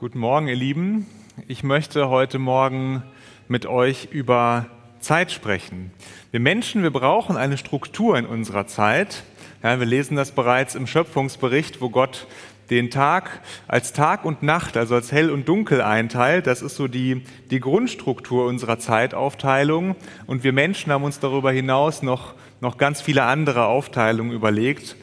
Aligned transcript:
Guten 0.00 0.20
Morgen, 0.20 0.46
ihr 0.46 0.54
Lieben. 0.54 1.08
Ich 1.48 1.64
möchte 1.64 2.08
heute 2.08 2.38
Morgen 2.38 3.02
mit 3.48 3.66
euch 3.66 4.10
über 4.12 4.66
Zeit 5.00 5.32
sprechen. 5.32 5.90
Wir 6.30 6.38
Menschen, 6.38 6.84
wir 6.84 6.92
brauchen 6.92 7.36
eine 7.36 7.58
Struktur 7.58 8.16
in 8.16 8.24
unserer 8.24 8.68
Zeit. 8.68 9.24
Ja, 9.60 9.80
wir 9.80 9.86
lesen 9.86 10.16
das 10.16 10.30
bereits 10.30 10.76
im 10.76 10.86
Schöpfungsbericht, 10.86 11.80
wo 11.80 11.90
Gott 11.90 12.28
den 12.70 12.90
Tag 12.92 13.40
als 13.66 13.92
Tag 13.92 14.24
und 14.24 14.44
Nacht, 14.44 14.76
also 14.76 14.94
als 14.94 15.10
hell 15.10 15.32
und 15.32 15.48
dunkel 15.48 15.82
einteilt. 15.82 16.46
Das 16.46 16.62
ist 16.62 16.76
so 16.76 16.86
die, 16.86 17.24
die 17.50 17.58
Grundstruktur 17.58 18.46
unserer 18.46 18.78
Zeitaufteilung. 18.78 19.96
Und 20.28 20.44
wir 20.44 20.52
Menschen 20.52 20.92
haben 20.92 21.02
uns 21.02 21.18
darüber 21.18 21.50
hinaus 21.50 22.04
noch, 22.04 22.34
noch 22.60 22.78
ganz 22.78 23.00
viele 23.00 23.24
andere 23.24 23.66
Aufteilungen 23.66 24.30
überlegt. 24.30 24.94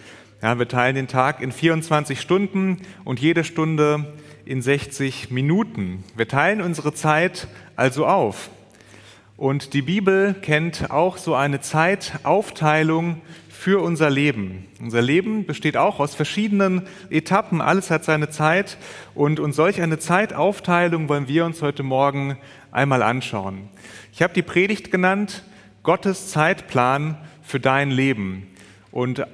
Ja, 0.42 0.58
wir 0.58 0.70
teilen 0.70 0.96
den 0.96 1.10
Tag 1.10 1.42
in 1.42 1.52
24 1.52 2.22
Stunden 2.22 2.78
und 3.04 3.20
jede 3.20 3.44
Stunde 3.44 4.14
in 4.46 4.62
60 4.62 5.32
Minuten. 5.32 6.04
Wir 6.16 6.28
teilen 6.28 6.62
unsere 6.62 6.94
Zeit 6.94 7.48
also 7.76 8.06
auf. 8.06 8.50
Und 9.38 9.74
die 9.74 9.82
Bibel 9.82 10.34
kennt 10.34 10.92
auch 10.92 11.18
so 11.18 11.36
eine 11.36 11.60
Zeitaufteilung 11.60 13.22
für 13.50 13.82
unser 13.82 14.10
Leben. 14.10 14.68
Unser 14.80 15.02
Leben 15.02 15.46
besteht 15.46 15.76
auch 15.76 16.00
aus 16.00 16.14
verschiedenen 16.14 16.84
Etappen. 17.10 17.60
Alles 17.60 17.90
hat 17.90 18.06
seine 18.06 18.30
Zeit. 18.30 18.78
Und, 19.16 19.40
und 19.40 19.54
solch 19.54 19.82
eine 19.82 19.98
Zeitaufteilung 19.98 21.10
wollen 21.10 21.28
wir 21.28 21.46
uns 21.46 21.62
heute 21.62 21.84
Morgen 21.84 22.38
einmal 22.72 23.02
anschauen. 23.02 23.70
Ich 24.14 24.22
habe 24.22 24.34
die 24.34 24.44
Predigt 24.44 24.92
genannt, 24.92 25.44
Gottes 25.84 26.30
Zeitplan 26.30 27.18
für 27.42 27.60
dein 27.60 27.92
Leben. 27.92 28.48
Und 28.92 29.26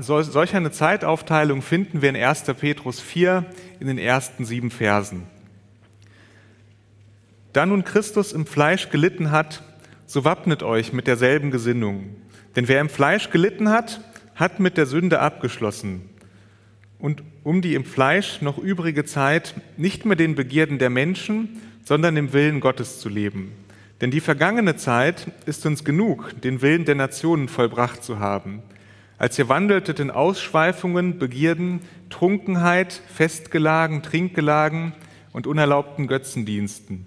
solch 0.00 0.54
eine 0.54 0.72
Zeitaufteilung 0.72 1.62
finden 1.62 2.02
wir 2.02 2.08
in 2.08 2.16
1. 2.16 2.44
Petrus 2.58 3.00
4 3.00 3.44
in 3.80 3.86
den 3.86 3.98
ersten 3.98 4.44
sieben 4.44 4.70
Versen. 4.70 5.24
Da 7.52 7.66
nun 7.66 7.84
Christus 7.84 8.32
im 8.32 8.46
Fleisch 8.46 8.90
gelitten 8.90 9.30
hat, 9.30 9.62
so 10.06 10.24
wappnet 10.24 10.62
euch 10.62 10.92
mit 10.92 11.06
derselben 11.06 11.50
Gesinnung. 11.50 12.16
Denn 12.54 12.68
wer 12.68 12.80
im 12.80 12.88
Fleisch 12.88 13.30
gelitten 13.30 13.70
hat, 13.70 14.00
hat 14.34 14.60
mit 14.60 14.76
der 14.76 14.86
Sünde 14.86 15.20
abgeschlossen. 15.20 16.02
Und 16.98 17.22
um 17.44 17.62
die 17.62 17.74
im 17.74 17.84
Fleisch 17.84 18.42
noch 18.42 18.58
übrige 18.58 19.04
Zeit 19.04 19.54
nicht 19.76 20.04
mehr 20.04 20.16
den 20.16 20.34
Begierden 20.34 20.78
der 20.78 20.90
Menschen, 20.90 21.60
sondern 21.84 22.16
im 22.16 22.32
Willen 22.32 22.60
Gottes 22.60 23.00
zu 23.00 23.08
leben. 23.08 23.52
Denn 24.00 24.10
die 24.10 24.20
vergangene 24.20 24.76
Zeit 24.76 25.26
ist 25.46 25.64
uns 25.64 25.84
genug, 25.84 26.40
den 26.42 26.60
Willen 26.60 26.84
der 26.84 26.94
Nationen 26.94 27.48
vollbracht 27.48 28.04
zu 28.04 28.18
haben 28.18 28.62
als 29.18 29.38
ihr 29.38 29.48
wandeltet 29.48 30.00
in 30.00 30.10
Ausschweifungen, 30.10 31.18
Begierden, 31.18 31.80
Trunkenheit, 32.10 33.00
Festgelagen, 33.14 34.02
Trinkgelagen 34.02 34.92
und 35.32 35.46
unerlaubten 35.46 36.06
Götzendiensten. 36.06 37.06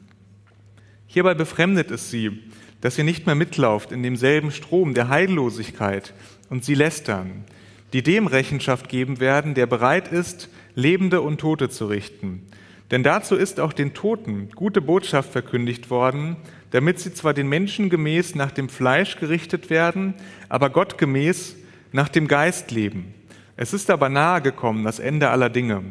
Hierbei 1.08 1.34
befremdet 1.34 1.92
es 1.92 2.10
sie, 2.10 2.44
dass 2.82 2.98
ihr 2.98 3.04
nicht 3.04 3.26
mehr 3.26 3.36
mitlauft 3.36 3.92
in 3.92 4.04
demselben 4.04 4.52
Strom 4.52 4.94
der 4.94 5.10
Heillosigkeit 5.10 6.14
und 6.50 6.64
sie 6.64 6.76
lästern, 6.76 7.46
die 7.94 8.04
dem 8.04 8.28
Rechenschaft 8.28 8.90
geben 8.90 9.20
werden, 9.20 9.54
der 9.54 9.66
bereit 9.66 10.12
ist, 10.12 10.50
Lebende 10.76 11.22
und 11.22 11.40
Tote 11.40 11.70
zu 11.70 11.88
richten. 11.88 12.48
Denn 12.92 13.04
dazu 13.04 13.36
ist 13.36 13.60
auch 13.60 13.74
den 13.74 13.94
Toten 13.94 14.50
gute 14.56 14.82
Botschaft 14.82 15.32
verkündigt 15.32 15.90
worden, 15.90 16.38
damit 16.72 17.00
sie 17.00 17.14
zwar 17.14 17.34
den 17.34 17.48
Menschen 17.48 17.90
gemäß 17.90 18.36
nach 18.36 18.52
dem 18.52 18.70
Fleisch 18.70 19.18
gerichtet 19.18 19.70
werden, 19.70 20.16
aber 20.48 20.70
Gott 20.70 20.98
gemäß 20.98 21.56
nach 21.92 22.10
dem 22.10 22.28
Geist 22.28 22.72
leben. 22.72 23.14
Es 23.56 23.74
ist 23.74 23.90
aber 23.90 24.10
nahe 24.10 24.42
gekommen, 24.42 24.84
das 24.84 25.00
Ende 25.00 25.30
aller 25.30 25.50
Dinge. 25.50 25.84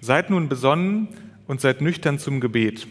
Seid 0.00 0.30
nun 0.30 0.48
besonnen 0.48 1.08
und 1.46 1.60
seid 1.60 1.80
nüchtern 1.80 2.18
zum 2.18 2.40
Gebet. 2.40 2.86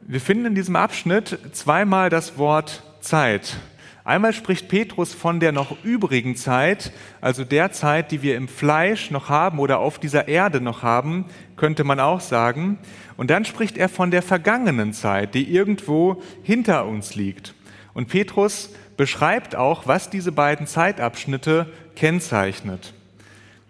Wir 0.00 0.20
finden 0.20 0.46
in 0.46 0.54
diesem 0.54 0.76
Abschnitt 0.76 1.38
zweimal 1.52 2.10
das 2.10 2.38
Wort 2.38 2.82
Zeit. 3.00 3.58
Einmal 4.02 4.32
spricht 4.32 4.68
Petrus 4.68 5.12
von 5.12 5.40
der 5.40 5.52
noch 5.52 5.84
übrigen 5.84 6.34
Zeit, 6.34 6.90
also 7.20 7.44
der 7.44 7.70
Zeit, 7.70 8.10
die 8.10 8.22
wir 8.22 8.36
im 8.36 8.48
Fleisch 8.48 9.10
noch 9.10 9.28
haben 9.28 9.58
oder 9.58 9.78
auf 9.78 9.98
dieser 9.98 10.26
Erde 10.26 10.60
noch 10.60 10.82
haben, 10.82 11.26
könnte 11.56 11.84
man 11.84 12.00
auch 12.00 12.20
sagen. 12.20 12.78
Und 13.16 13.30
dann 13.30 13.44
spricht 13.44 13.76
er 13.76 13.88
von 13.88 14.10
der 14.10 14.22
vergangenen 14.22 14.94
Zeit, 14.94 15.34
die 15.34 15.54
irgendwo 15.54 16.22
hinter 16.42 16.86
uns 16.86 17.14
liegt. 17.14 17.54
Und 17.92 18.08
Petrus 18.08 18.74
beschreibt 19.00 19.56
auch, 19.56 19.86
was 19.86 20.10
diese 20.10 20.30
beiden 20.30 20.66
Zeitabschnitte 20.66 21.72
kennzeichnet. 21.96 22.92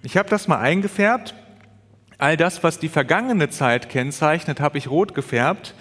Ich 0.03 0.17
habe 0.17 0.29
das 0.29 0.49
mal 0.49 0.59
eingefärbt. 0.59 1.37
All 2.19 2.37
das, 2.37 2.65
was 2.65 2.81
die 2.81 2.89
vergangene 2.89 3.49
Zeit 3.49 3.89
kennzeichnet, 3.89 4.59
habe 4.59 4.77
ich 4.77 4.91
rot 4.91 5.15
gefärbt 5.15 5.77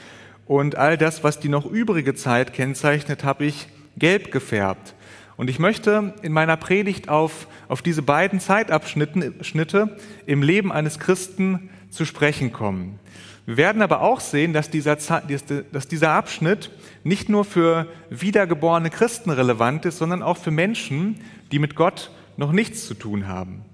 und 0.46 0.76
all 0.76 1.00
das, 1.00 1.24
was 1.24 1.40
die 1.40 1.50
noch 1.50 1.66
übrige 1.66 2.14
Zeit 2.14 2.54
kennzeichnet, 2.54 3.24
habe 3.24 3.46
ich 3.46 3.70
gelb 3.98 4.30
gefärbt. 4.32 4.94
Und 5.36 5.50
ich 5.50 5.58
möchte 5.58 6.14
in 6.22 6.32
meiner 6.32 6.56
Predigt 6.56 7.10
auf, 7.10 7.48
auf 7.70 7.82
diese 7.82 8.04
beiden 8.04 8.40
Zeitabschnitte 8.40 9.98
im 10.28 10.44
Leben 10.44 10.72
eines 10.72 11.00
Christen 11.00 11.72
zu 11.90 12.06
sprechen 12.06 12.52
kommen. 12.54 13.00
Wir 13.46 13.58
werden 13.58 13.82
aber 13.82 14.02
auch 14.02 14.20
sehen, 14.20 14.54
dass 14.54 14.70
dieser, 14.70 14.96
dass 14.96 15.88
dieser 15.88 16.12
Abschnitt 16.12 16.70
nicht 17.04 17.30
nur 17.30 17.46
für 17.46 17.88
wiedergeborene 18.12 18.92
Christen 18.92 19.32
relevant 19.32 19.86
ist, 19.86 19.98
sondern 19.98 20.22
auch 20.22 20.38
für 20.38 20.52
Menschen, 20.52 21.20
die 21.52 21.58
mit 21.58 21.76
Gott 21.76 22.12
noch 22.38 22.52
nichts 22.52 22.86
zu 22.86 22.94
tun 22.94 23.28
haben. 23.28 23.66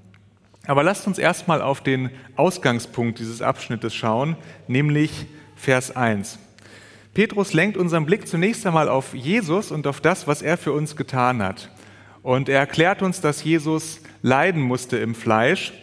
Aber 0.66 0.81
lasst 0.81 1.08
uns 1.08 1.20
erstmal 1.20 1.62
auf 1.62 1.81
den 1.81 2.09
Ausgangspunkt 2.36 3.20
dieses 3.20 3.42
Abschnittes 3.42 3.94
schauen, 3.94 4.38
nämlich 4.68 5.28
Vers 5.56 5.96
1. 5.96 6.40
Petrus 7.14 7.54
lenkt 7.54 7.78
unseren 7.78 8.06
Blick 8.06 8.28
zunächst 8.28 8.66
einmal 8.66 8.90
auf 8.90 9.14
Jesus 9.14 9.72
und 9.72 9.88
auf 9.88 10.02
das, 10.02 10.28
was 10.28 10.42
er 10.42 10.58
für 10.58 10.72
uns 10.72 10.96
getan 10.96 11.42
hat. 11.42 11.70
Und 12.24 12.50
er 12.50 12.59
erklärt 12.59 13.02
uns, 13.02 13.22
dass 13.22 13.44
Jesus 13.44 14.02
leiden 14.22 14.62
musste 14.62 14.98
im 14.98 15.16
Fleisch 15.16 15.74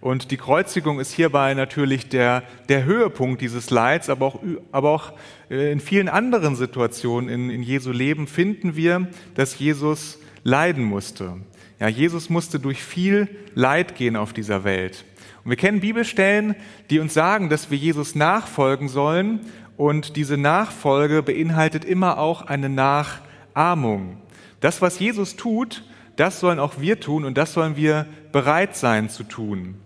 und 0.00 0.30
die 0.30 0.38
Kreuzigung 0.38 0.98
ist 0.98 1.12
hierbei 1.12 1.52
natürlich 1.52 2.08
der, 2.08 2.42
der 2.68 2.84
Höhepunkt 2.84 3.42
dieses 3.42 3.70
Leids, 3.70 4.08
aber 4.08 4.26
auch, 4.26 4.40
aber 4.72 4.90
auch 4.90 5.12
äh, 5.50 5.70
in 5.72 5.80
vielen 5.80 6.08
anderen 6.08 6.56
Situationen 6.56 7.28
in, 7.28 7.50
in 7.50 7.62
Jesu 7.62 7.92
Leben 7.92 8.26
finden 8.26 8.76
wir, 8.76 9.08
dass 9.34 9.58
Jesus 9.58 10.18
leiden 10.42 10.84
musste. 10.84 11.36
Ja, 11.78 11.88
Jesus 11.88 12.30
musste 12.30 12.58
durch 12.58 12.82
viel 12.82 13.28
Leid 13.54 13.94
gehen 13.94 14.16
auf 14.16 14.32
dieser 14.32 14.64
Welt. 14.64 15.04
Und 15.44 15.50
wir 15.50 15.56
kennen 15.56 15.80
Bibelstellen, 15.80 16.54
die 16.88 16.98
uns 16.98 17.14
sagen, 17.14 17.50
dass 17.50 17.70
wir 17.70 17.78
Jesus 17.78 18.14
nachfolgen 18.14 18.88
sollen. 18.88 19.40
Und 19.76 20.16
diese 20.16 20.36
Nachfolge 20.36 21.22
beinhaltet 21.22 21.84
immer 21.84 22.18
auch 22.18 22.42
eine 22.42 22.68
Nachahmung. 22.68 24.18
Das, 24.60 24.82
was 24.82 24.98
Jesus 24.98 25.36
tut, 25.36 25.82
das 26.20 26.40
sollen 26.40 26.58
auch 26.58 26.80
wir 26.80 27.00
tun 27.00 27.24
und 27.24 27.38
das 27.38 27.52
sollen 27.52 27.76
wir 27.76 28.06
bereit 28.32 28.76
sein 28.76 29.08
zu 29.08 29.24
tun. 29.24 29.76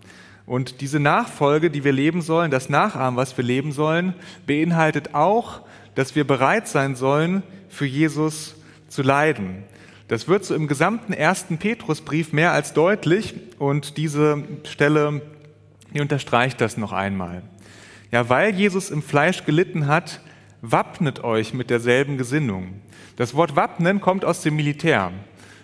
Und 0.45 0.81
diese 0.81 0.99
Nachfolge, 0.99 1.71
die 1.71 1.83
wir 1.83 1.91
leben 1.91 2.21
sollen, 2.21 2.51
das 2.51 2.69
Nachahmen, 2.69 3.17
was 3.17 3.35
wir 3.37 3.43
leben 3.43 3.71
sollen, 3.71 4.13
beinhaltet 4.45 5.15
auch, 5.15 5.61
dass 5.95 6.15
wir 6.15 6.25
bereit 6.25 6.67
sein 6.67 6.95
sollen, 6.95 7.41
für 7.69 7.85
Jesus 7.85 8.55
zu 8.87 9.01
leiden. 9.01 9.63
Das 10.07 10.27
wird 10.27 10.45
so 10.45 10.53
im 10.53 10.67
gesamten 10.67 11.13
ersten 11.13 11.57
Petrusbrief 11.57 12.31
mehr 12.31 12.51
als 12.51 12.73
deutlich 12.73 13.33
und 13.57 13.97
diese 13.97 14.43
Stelle 14.65 15.21
die 15.95 16.01
unterstreicht 16.01 16.59
das 16.59 16.75
noch 16.75 16.91
einmal. 16.91 17.41
Ja, 18.11 18.27
weil 18.27 18.53
Jesus 18.53 18.91
im 18.91 19.01
Fleisch 19.01 19.45
gelitten 19.45 19.87
hat, 19.87 20.19
wappnet 20.61 21.23
euch 21.23 21.53
mit 21.53 21.69
derselben 21.69 22.17
Gesinnung. 22.17 22.81
Das 23.15 23.33
Wort 23.33 23.55
wappnen 23.55 24.01
kommt 24.01 24.25
aus 24.25 24.41
dem 24.41 24.57
Militär. 24.57 25.13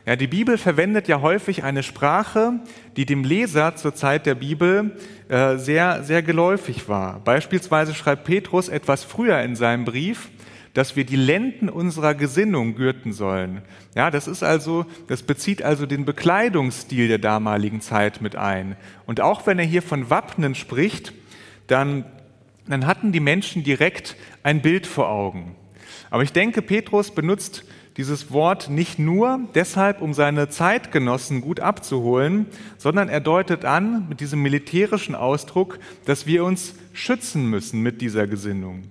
Ja, 0.05 0.15
die 0.15 0.27
Bibel 0.27 0.57
verwendet 0.57 1.07
ja 1.07 1.21
häufig 1.21 1.63
eine 1.63 1.83
Sprache, 1.83 2.59
die 2.97 3.05
dem 3.05 3.23
Leser 3.23 3.75
zur 3.75 3.93
Zeit 3.93 4.25
der 4.25 4.33
Bibel 4.33 4.97
äh, 5.29 5.57
sehr, 5.57 6.03
sehr 6.03 6.23
geläufig 6.23 6.89
war. 6.89 7.19
Beispielsweise 7.19 7.93
schreibt 7.93 8.23
Petrus 8.23 8.67
etwas 8.67 9.03
früher 9.03 9.39
in 9.41 9.55
seinem 9.55 9.85
Brief, 9.85 10.31
dass 10.73 10.95
wir 10.95 11.03
die 11.05 11.17
Lenden 11.17 11.69
unserer 11.69 12.15
Gesinnung 12.15 12.73
gürten 12.75 13.13
sollen. 13.13 13.61
Ja, 13.95 14.09
das 14.09 14.27
ist 14.27 14.41
also, 14.41 14.85
das 15.07 15.21
bezieht 15.21 15.61
also 15.61 15.85
den 15.85 16.05
Bekleidungsstil 16.05 17.07
der 17.07 17.19
damaligen 17.19 17.81
Zeit 17.81 18.21
mit 18.21 18.35
ein. 18.35 18.77
Und 19.05 19.21
auch 19.21 19.45
wenn 19.45 19.59
er 19.59 19.65
hier 19.65 19.83
von 19.83 20.09
Wappnen 20.09 20.55
spricht, 20.55 21.13
dann, 21.67 22.05
dann 22.67 22.87
hatten 22.87 23.11
die 23.11 23.19
Menschen 23.19 23.63
direkt 23.63 24.15
ein 24.41 24.61
Bild 24.61 24.87
vor 24.87 25.09
Augen. 25.09 25.55
Aber 26.09 26.23
ich 26.23 26.33
denke, 26.33 26.61
Petrus 26.61 27.11
benutzt 27.11 27.65
dieses 27.97 28.31
Wort 28.31 28.69
nicht 28.69 28.99
nur 28.99 29.39
deshalb, 29.53 30.01
um 30.01 30.13
seine 30.13 30.49
Zeitgenossen 30.49 31.41
gut 31.41 31.59
abzuholen, 31.59 32.45
sondern 32.77 33.09
er 33.09 33.19
deutet 33.19 33.65
an 33.65 34.07
mit 34.07 34.21
diesem 34.21 34.41
militärischen 34.41 35.13
Ausdruck, 35.13 35.79
dass 36.05 36.25
wir 36.25 36.45
uns 36.45 36.75
schützen 36.93 37.49
müssen 37.49 37.81
mit 37.81 38.01
dieser 38.01 38.27
Gesinnung. 38.27 38.83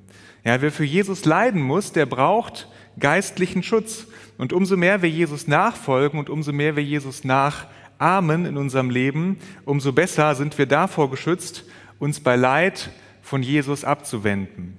Ja, 0.45 0.61
wer 0.61 0.73
für 0.73 0.85
Jesus 0.85 1.25
leiden 1.25 1.63
muss, 1.63 1.93
der 1.93 2.07
braucht 2.07 2.69
geistlichen 2.99 3.63
Schutz. 3.63 4.07
Und 4.39 4.53
umso 4.53 4.77
mehr 4.77 5.03
wir 5.03 5.11
Jesus 5.11 5.47
nachfolgen 5.47 6.19
und 6.19 6.31
umso 6.31 6.53
mehr 6.53 6.77
wir 6.77 6.85
Jesus 6.85 7.25
nachahmen 7.25 8.47
in 8.47 8.57
unserem 8.57 8.91
Leben, 8.91 9.39
umso 9.65 9.93
besser 9.93 10.35
sind 10.35 10.57
wir 10.57 10.67
davor 10.67 11.11
geschützt, 11.11 11.65
uns 11.99 12.21
bei 12.21 12.37
Leid 12.37 12.91
von 13.23 13.43
Jesus 13.43 13.85
abzuwenden. 13.85 14.79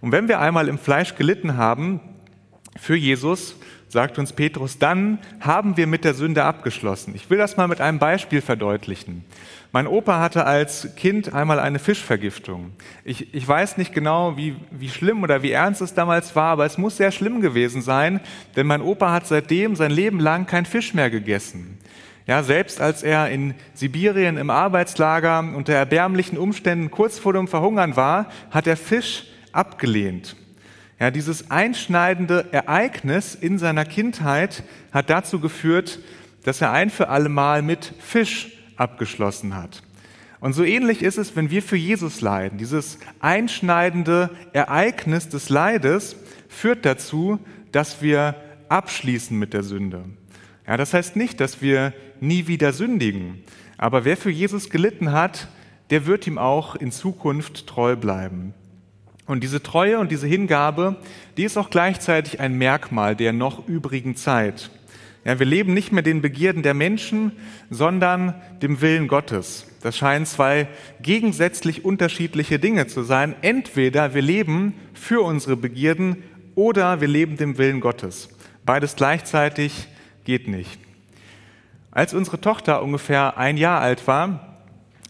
Und 0.00 0.12
wenn 0.12 0.28
wir 0.28 0.40
einmal 0.40 0.68
im 0.68 0.78
Fleisch 0.78 1.14
gelitten 1.14 1.56
haben 1.56 2.00
für 2.78 2.96
Jesus, 2.96 3.56
sagt 3.88 4.18
uns 4.18 4.32
Petrus, 4.32 4.78
dann 4.78 5.18
haben 5.40 5.76
wir 5.76 5.86
mit 5.86 6.04
der 6.04 6.14
Sünde 6.14 6.44
abgeschlossen. 6.44 7.14
Ich 7.14 7.30
will 7.30 7.38
das 7.38 7.56
mal 7.56 7.68
mit 7.68 7.80
einem 7.80 7.98
Beispiel 7.98 8.40
verdeutlichen. 8.40 9.24
Mein 9.72 9.86
Opa 9.86 10.20
hatte 10.20 10.44
als 10.46 10.94
Kind 10.96 11.34
einmal 11.34 11.60
eine 11.60 11.78
Fischvergiftung. 11.78 12.72
Ich, 13.04 13.34
ich 13.34 13.46
weiß 13.46 13.76
nicht 13.76 13.92
genau, 13.92 14.36
wie, 14.36 14.56
wie 14.70 14.88
schlimm 14.88 15.22
oder 15.22 15.42
wie 15.42 15.50
ernst 15.50 15.82
es 15.82 15.94
damals 15.94 16.34
war, 16.34 16.52
aber 16.52 16.64
es 16.64 16.78
muss 16.78 16.96
sehr 16.96 17.12
schlimm 17.12 17.40
gewesen 17.40 17.82
sein, 17.82 18.20
denn 18.56 18.66
mein 18.66 18.82
Opa 18.82 19.12
hat 19.12 19.26
seitdem 19.26 19.76
sein 19.76 19.90
Leben 19.90 20.20
lang 20.20 20.46
kein 20.46 20.66
Fisch 20.66 20.94
mehr 20.94 21.10
gegessen. 21.10 21.78
Ja, 22.26 22.42
selbst 22.42 22.80
als 22.80 23.02
er 23.02 23.30
in 23.30 23.54
Sibirien 23.74 24.36
im 24.36 24.50
Arbeitslager 24.50 25.40
unter 25.40 25.74
erbärmlichen 25.74 26.38
Umständen 26.38 26.90
kurz 26.90 27.18
vor 27.18 27.32
dem 27.32 27.46
Verhungern 27.46 27.96
war, 27.96 28.30
hat 28.50 28.66
er 28.66 28.76
Fisch 28.76 29.26
abgelehnt. 29.52 30.36
Ja, 30.98 31.10
dieses 31.10 31.50
einschneidende 31.50 32.52
Ereignis 32.52 33.34
in 33.34 33.58
seiner 33.58 33.84
Kindheit 33.84 34.62
hat 34.92 35.10
dazu 35.10 35.40
geführt, 35.40 35.98
dass 36.44 36.62
er 36.62 36.72
ein 36.72 36.88
für 36.88 37.08
alle 37.08 37.28
Mal 37.28 37.60
mit 37.60 37.92
Fisch 37.98 38.52
abgeschlossen 38.76 39.54
hat. 39.54 39.82
Und 40.40 40.52
so 40.52 40.64
ähnlich 40.64 41.02
ist 41.02 41.18
es, 41.18 41.36
wenn 41.36 41.50
wir 41.50 41.62
für 41.62 41.76
Jesus 41.76 42.20
leiden. 42.20 42.58
Dieses 42.58 42.98
einschneidende 43.20 44.30
Ereignis 44.52 45.28
des 45.28 45.48
Leides 45.48 46.16
führt 46.48 46.86
dazu, 46.86 47.40
dass 47.72 48.00
wir 48.00 48.34
abschließen 48.68 49.38
mit 49.38 49.52
der 49.52 49.62
Sünde. 49.62 50.04
Ja, 50.66 50.76
das 50.76 50.94
heißt 50.94 51.16
nicht, 51.16 51.40
dass 51.40 51.60
wir 51.60 51.92
nie 52.20 52.46
wieder 52.46 52.72
sündigen. 52.72 53.42
Aber 53.76 54.04
wer 54.04 54.16
für 54.16 54.30
Jesus 54.30 54.70
gelitten 54.70 55.12
hat, 55.12 55.48
der 55.90 56.06
wird 56.06 56.26
ihm 56.26 56.38
auch 56.38 56.74
in 56.74 56.90
Zukunft 56.90 57.66
treu 57.66 57.96
bleiben. 57.96 58.54
Und 59.26 59.42
diese 59.42 59.62
Treue 59.62 59.98
und 59.98 60.12
diese 60.12 60.26
Hingabe, 60.26 60.96
die 61.36 61.44
ist 61.44 61.56
auch 61.56 61.70
gleichzeitig 61.70 62.40
ein 62.40 62.54
Merkmal 62.54 63.16
der 63.16 63.32
noch 63.32 63.66
übrigen 63.66 64.16
Zeit. 64.16 64.70
Ja, 65.24 65.40
wir 65.40 65.46
leben 65.46 65.74
nicht 65.74 65.90
mehr 65.90 66.04
den 66.04 66.22
Begierden 66.22 66.62
der 66.62 66.74
Menschen, 66.74 67.32
sondern 67.68 68.40
dem 68.62 68.80
Willen 68.80 69.08
Gottes. 69.08 69.66
Das 69.82 69.96
scheinen 69.96 70.24
zwei 70.24 70.68
gegensätzlich 71.02 71.84
unterschiedliche 71.84 72.60
Dinge 72.60 72.86
zu 72.86 73.02
sein. 73.02 73.34
Entweder 73.42 74.14
wir 74.14 74.22
leben 74.22 74.74
für 74.94 75.22
unsere 75.22 75.56
Begierden 75.56 76.22
oder 76.54 77.00
wir 77.00 77.08
leben 77.08 77.36
dem 77.36 77.58
Willen 77.58 77.80
Gottes. 77.80 78.28
Beides 78.64 78.94
gleichzeitig 78.94 79.88
geht 80.24 80.46
nicht. 80.46 80.78
Als 81.90 82.14
unsere 82.14 82.40
Tochter 82.40 82.82
ungefähr 82.82 83.36
ein 83.36 83.56
Jahr 83.56 83.80
alt 83.80 84.06
war, 84.06 84.55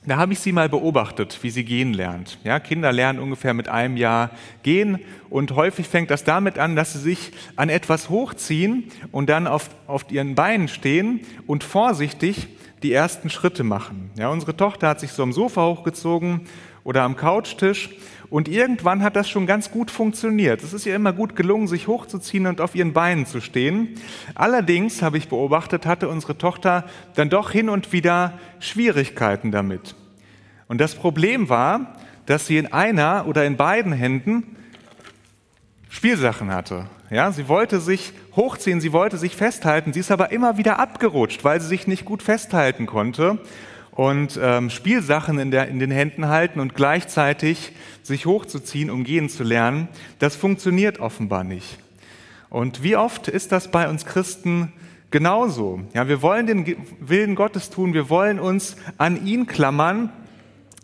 da 0.07 0.17
habe 0.17 0.33
ich 0.33 0.39
sie 0.39 0.53
mal 0.53 0.69
beobachtet, 0.69 1.39
wie 1.43 1.51
sie 1.51 1.65
gehen 1.65 1.93
lernt. 1.93 2.39
Ja, 2.45 2.61
Kinder 2.61 2.93
lernen 2.93 3.19
ungefähr 3.19 3.55
mit 3.55 3.69
einem 3.69 3.97
Jahr 3.97 4.31
gehen 4.63 5.01
und 5.31 5.57
häufig 5.57 5.89
fängt 5.89 6.11
das 6.11 6.25
damit 6.25 6.59
an, 6.59 6.77
dass 6.77 6.93
sie 6.93 7.01
sich 7.01 7.33
an 7.57 7.69
etwas 7.69 8.09
hochziehen 8.09 8.85
und 9.11 9.29
dann 9.29 9.47
auf, 9.47 9.71
auf 9.87 10.05
ihren 10.11 10.35
Beinen 10.35 10.69
stehen 10.69 11.21
und 11.47 11.65
vorsichtig 11.65 12.49
die 12.83 12.93
ersten 12.93 13.31
Schritte 13.31 13.65
machen. 13.65 14.11
Ja, 14.17 14.29
unsere 14.29 14.57
Tochter 14.57 14.89
hat 14.89 15.01
sich 15.01 15.11
so 15.13 15.23
am 15.23 15.33
Sofa 15.33 15.67
hochgezogen 15.67 16.43
oder 16.85 17.03
am 17.03 17.17
Couchtisch 17.17 17.91
und 18.31 18.49
irgendwann 18.49 19.03
hat 19.03 19.17
das 19.17 19.29
schon 19.29 19.47
ganz 19.47 19.71
gut 19.71 19.91
funktioniert. 19.91 20.63
Es 20.63 20.73
ist 20.73 20.87
ihr 20.87 20.97
immer 20.97 21.13
gut 21.13 21.37
gelungen, 21.37 21.69
sich 21.69 21.87
hochzuziehen 21.87 22.47
und 22.47 22.61
auf 22.61 22.75
ihren 22.75 22.93
Beinen 22.93 23.27
zu 23.27 23.41
stehen. 23.41 23.95
Allerdings, 24.35 25.03
habe 25.03 25.19
ich 25.19 25.29
beobachtet, 25.29 25.87
hatte 25.87 26.09
unsere 26.09 26.37
Tochter 26.37 26.85
dann 27.15 27.31
doch 27.31 27.51
hin 27.51 27.69
und 27.69 27.93
wieder 27.93 28.39
Schwierigkeiten 28.59 29.53
damit. 29.53 29.95
Und 30.69 30.81
das 30.81 30.95
Problem 30.95 31.49
war, 31.49 31.97
dass 32.27 32.47
sie 32.47 32.59
in 32.59 32.73
einer 32.73 33.27
oder 33.29 33.45
in 33.45 33.57
beiden 33.57 33.93
Händen 33.93 34.57
Spielsachen 35.89 36.53
hatte. 36.53 36.87
Ja, 37.11 37.31
sie 37.31 37.49
wollte 37.49 37.79
sich 37.81 38.13
hochziehen, 38.35 38.81
sie 38.81 38.93
wollte 38.93 39.17
sich 39.17 39.37
festhalten, 39.37 39.93
sie 39.93 40.01
ist 40.01 40.11
aber 40.11 40.33
immer 40.33 40.59
wieder 40.59 40.81
abgerutscht, 40.81 41.45
weil 41.45 41.61
sie 41.61 41.69
sich 41.69 41.87
nicht 41.87 42.05
gut 42.05 42.23
festhalten 42.23 42.87
konnte 42.87 43.39
und 43.97 44.39
ähm, 44.41 44.69
Spielsachen 44.69 45.39
in, 45.39 45.51
der, 45.51 45.69
in 45.69 45.79
den 45.79 45.91
Händen 45.91 46.29
halten 46.29 46.61
und 46.61 46.75
gleichzeitig 46.75 47.73
sich 48.03 48.27
hochzuziehen, 48.27 48.91
um 48.91 49.05
gehen 49.05 49.29
zu 49.31 49.43
lernen, 49.43 49.89
das 50.19 50.37
funktioniert 50.37 51.01
offenbar 51.01 51.45
nicht. 51.45 51.79
Und 52.51 52.83
wie 52.83 52.97
oft 52.97 53.27
ist 53.27 53.53
das 53.53 53.71
bei 53.71 53.89
uns 53.89 54.05
Christen 54.05 54.73
genauso? 55.11 55.81
Ja, 55.95 56.09
wir 56.09 56.21
wollen 56.21 56.47
den 56.47 56.77
Willen 57.01 57.35
Gottes 57.35 57.71
tun, 57.71 57.95
wir 57.95 58.11
wollen 58.11 58.39
uns 58.39 58.77
an 58.99 59.27
ihn 59.27 59.47
klammern, 59.47 60.13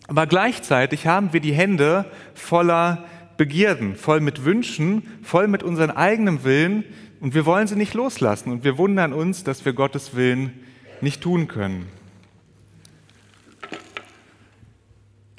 aber 0.07 0.25
gleichzeitig 0.25 1.05
haben 1.05 1.33
wir 1.33 1.39
die 1.39 1.53
Hände 1.53 2.05
voller 2.33 3.05
Begierden, 3.37 3.95
voll 3.95 4.21
mit 4.21 4.43
Wünschen, 4.43 5.03
voll 5.21 5.47
mit 5.47 5.61
unserem 5.61 5.91
eigenen 5.91 6.43
Willen 6.43 6.83
und 7.19 7.35
wir 7.35 7.45
wollen 7.45 7.67
sie 7.67 7.75
nicht 7.75 7.93
loslassen 7.93 8.51
und 8.51 8.63
wir 8.63 8.79
wundern 8.79 9.13
uns, 9.13 9.43
dass 9.43 9.65
wir 9.65 9.73
Gottes 9.73 10.15
Willen 10.15 10.51
nicht 10.99 11.21
tun 11.21 11.47
können. 11.47 11.87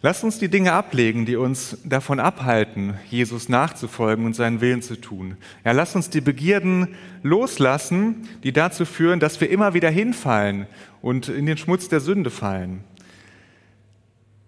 Lasst 0.05 0.23
uns 0.23 0.39
die 0.39 0.51
Dinge 0.51 0.75
ablegen, 0.75 1.25
die 1.25 1.37
uns 1.37 1.79
davon 1.83 2.21
abhalten, 2.21 2.93
Jesus 3.09 3.49
nachzufolgen 3.49 4.27
und 4.27 4.37
seinen 4.37 4.61
Willen 4.61 4.83
zu 4.83 5.01
tun. 5.01 5.39
Ja, 5.65 5.73
lasst 5.73 5.97
uns 5.97 6.11
die 6.11 6.21
Begierden 6.21 6.95
loslassen, 7.23 8.29
die 8.43 8.53
dazu 8.53 8.85
führen, 8.85 9.19
dass 9.19 9.41
wir 9.41 9.49
immer 9.49 9.73
wieder 9.73 9.89
hinfallen 9.89 10.67
und 11.01 11.31
in 11.31 11.47
den 11.47 11.57
Schmutz 11.57 11.89
der 11.89 12.01
Sünde 12.01 12.29
fallen. 12.29 12.85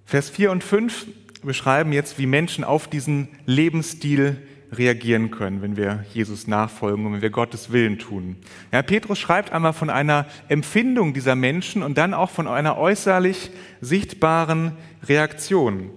Vers 0.05 0.29
4 0.29 0.51
und 0.51 0.63
5 0.63 1.07
beschreiben 1.43 1.95
jetzt, 1.95 2.19
wie 2.19 2.27
Menschen 2.27 2.63
auf 2.63 2.87
diesen 2.87 3.29
Lebensstil 3.47 4.37
reagieren 4.73 5.31
können, 5.31 5.63
wenn 5.63 5.77
wir 5.77 6.05
Jesus 6.13 6.47
nachfolgen 6.47 7.07
und 7.07 7.15
wenn 7.15 7.23
wir 7.23 7.31
Gottes 7.31 7.71
Willen 7.73 7.99
tun. 7.99 8.37
Ja, 8.73 8.83
Petrus 8.83 9.19
schreibt 9.19 9.53
einmal 9.53 9.73
von 9.73 9.91
einer 9.91 10.27
Empfindung 10.49 11.15
dieser 11.15 11.35
Menschen 11.35 11.83
und 11.83 11.99
dann 11.99 12.15
auch 12.15 12.31
von 12.31 12.49
einer 12.49 12.79
äußerlich 12.79 13.51
sichtbaren 13.81 14.73
Reaktion. 15.07 15.91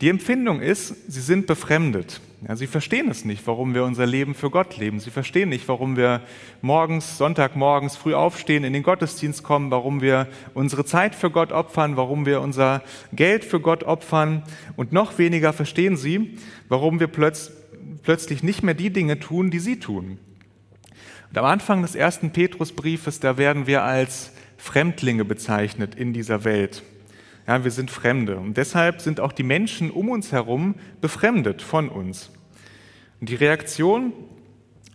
Die 0.00 0.08
Empfindung 0.08 0.60
ist, 0.60 1.10
sie 1.12 1.20
sind 1.20 1.46
befremdet. 1.46 2.20
Ja, 2.48 2.56
sie 2.56 2.66
verstehen 2.66 3.08
es 3.08 3.24
nicht, 3.24 3.46
warum 3.46 3.72
wir 3.72 3.84
unser 3.84 4.04
Leben 4.04 4.34
für 4.34 4.50
Gott 4.50 4.76
leben. 4.76 4.98
Sie 4.98 5.10
verstehen 5.10 5.48
nicht, 5.48 5.68
warum 5.68 5.96
wir 5.96 6.22
morgens, 6.60 7.18
Sonntagmorgens 7.18 7.96
früh 7.96 8.12
aufstehen, 8.12 8.64
in 8.64 8.72
den 8.72 8.82
Gottesdienst 8.82 9.44
kommen, 9.44 9.70
warum 9.70 10.00
wir 10.00 10.26
unsere 10.54 10.84
Zeit 10.84 11.14
für 11.14 11.30
Gott 11.30 11.52
opfern, 11.52 11.96
warum 11.96 12.26
wir 12.26 12.40
unser 12.40 12.82
Geld 13.12 13.44
für 13.44 13.60
Gott 13.60 13.84
opfern. 13.84 14.42
Und 14.74 14.92
noch 14.92 15.18
weniger 15.18 15.52
verstehen 15.52 15.96
sie, 15.96 16.36
warum 16.68 16.98
wir 16.98 17.06
plötzlich 17.06 17.61
plötzlich 18.02 18.42
nicht 18.42 18.62
mehr 18.62 18.74
die 18.74 18.90
Dinge 18.90 19.18
tun, 19.18 19.50
die 19.50 19.58
sie 19.58 19.78
tun. 19.78 20.18
Und 21.30 21.38
am 21.38 21.44
Anfang 21.44 21.82
des 21.82 21.94
ersten 21.94 22.30
Petrusbriefes, 22.30 23.20
da 23.20 23.38
werden 23.38 23.66
wir 23.66 23.82
als 23.82 24.32
Fremdlinge 24.58 25.24
bezeichnet 25.24 25.94
in 25.94 26.12
dieser 26.12 26.44
Welt. 26.44 26.82
Ja, 27.46 27.64
wir 27.64 27.70
sind 27.70 27.90
Fremde. 27.90 28.36
Und 28.36 28.56
deshalb 28.56 29.00
sind 29.00 29.18
auch 29.18 29.32
die 29.32 29.42
Menschen 29.42 29.90
um 29.90 30.08
uns 30.10 30.30
herum 30.30 30.76
befremdet 31.00 31.62
von 31.62 31.88
uns. 31.88 32.30
Und 33.20 33.28
die 33.28 33.34
Reaktion, 33.34 34.12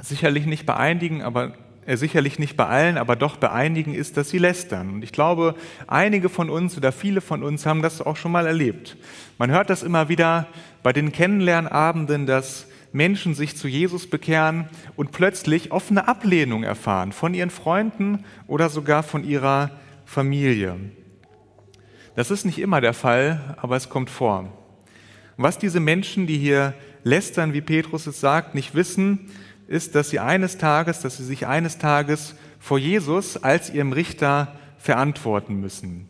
sicherlich 0.02 0.46
nicht 0.46 0.66
bei 0.66 0.76
einigen, 0.76 1.22
aber 1.22 1.56
äh, 1.88 1.98
sicherlich 1.98 2.38
nicht 2.38 2.56
bei 2.56 2.66
allen, 2.66 2.98
aber 2.98 3.16
doch 3.16 3.38
bei 3.38 3.50
einigen 3.50 3.94
ist, 3.94 4.18
dass 4.18 4.30
sie 4.30 4.38
lästern. 4.38 4.90
Und 4.96 5.04
ich 5.04 5.12
glaube, 5.12 5.56
einige 5.88 6.30
von 6.30 6.50
uns 6.50 6.78
oder 6.78 6.92
viele 6.92 7.22
von 7.22 7.44
uns 7.44 7.66
haben 7.66 7.82
das 7.82 8.02
auch 8.02 8.18
schon 8.18 8.32
mal 8.32 8.46
erlebt. 8.46 8.98
Man 9.38 9.52
hört 9.52 9.70
das 9.70 9.84
immer 9.84 10.10
wieder 10.10 10.48
bei 10.84 10.94
den 10.94 11.12
Kennenlernabenden, 11.12 12.26
dass 12.26 12.68
Menschen 12.92 13.36
sich 13.36 13.56
zu 13.56 13.68
Jesus 13.68 14.10
bekehren 14.10 14.70
und 14.96 15.12
plötzlich 15.12 15.72
offene 15.72 16.08
Ablehnung 16.08 16.64
erfahren 16.64 17.12
von 17.12 17.34
ihren 17.34 17.50
Freunden 17.50 18.26
oder 18.48 18.70
sogar 18.70 19.04
von 19.04 19.24
ihrer 19.24 19.72
Familie. 20.06 20.76
Das 22.16 22.32
ist 22.32 22.46
nicht 22.46 22.60
immer 22.60 22.82
der 22.82 22.94
Fall, 22.94 23.56
aber 23.62 23.76
es 23.76 23.90
kommt 23.90 24.10
vor. 24.10 24.52
was 25.40 25.60
diese 25.60 25.80
Menschen, 25.80 26.26
die 26.26 26.38
hier 26.40 26.74
lästern, 27.04 27.54
wie 27.54 27.62
Petrus 27.62 28.08
es 28.08 28.20
sagt, 28.20 28.56
nicht 28.56 28.74
wissen, 28.74 29.30
ist, 29.68 29.94
dass 29.94 30.10
sie 30.10 30.20
eines 30.20 30.58
Tages, 30.58 31.02
dass 31.02 31.18
sie 31.18 31.26
sich 31.26 31.46
eines 31.46 31.78
Tages 31.78 32.36
vor 32.60 32.80
Jesus 32.80 33.38
als 33.38 33.70
ihrem 33.70 33.94
Richter 33.94 34.56
verantworten 34.78 35.60
müssen. 35.60 36.08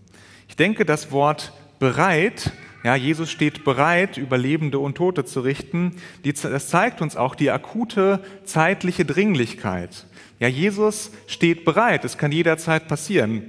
Ich 0.47 0.55
denke, 0.55 0.85
das 0.85 1.11
Wort 1.11 1.51
bereit 1.79 2.51
ja, 2.87 2.95
Jesus 2.95 3.29
steht 3.29 3.65
bereit, 3.65 4.15
Überlebende 4.15 4.79
und 4.79 4.95
Tote 4.95 5.25
zu 5.25 5.41
richten. 5.41 5.97
das 6.23 6.69
zeigt 6.69 7.01
uns 7.01 7.17
auch 7.17 7.35
die 7.35 7.51
akute 7.51 8.21
zeitliche 8.45 9.03
Dringlichkeit. 9.03 10.05
Ja, 10.39 10.47
Jesus 10.47 11.11
steht 11.27 11.65
bereit. 11.65 12.05
Es 12.05 12.17
kann 12.17 12.31
jederzeit 12.31 12.87
passieren. 12.87 13.43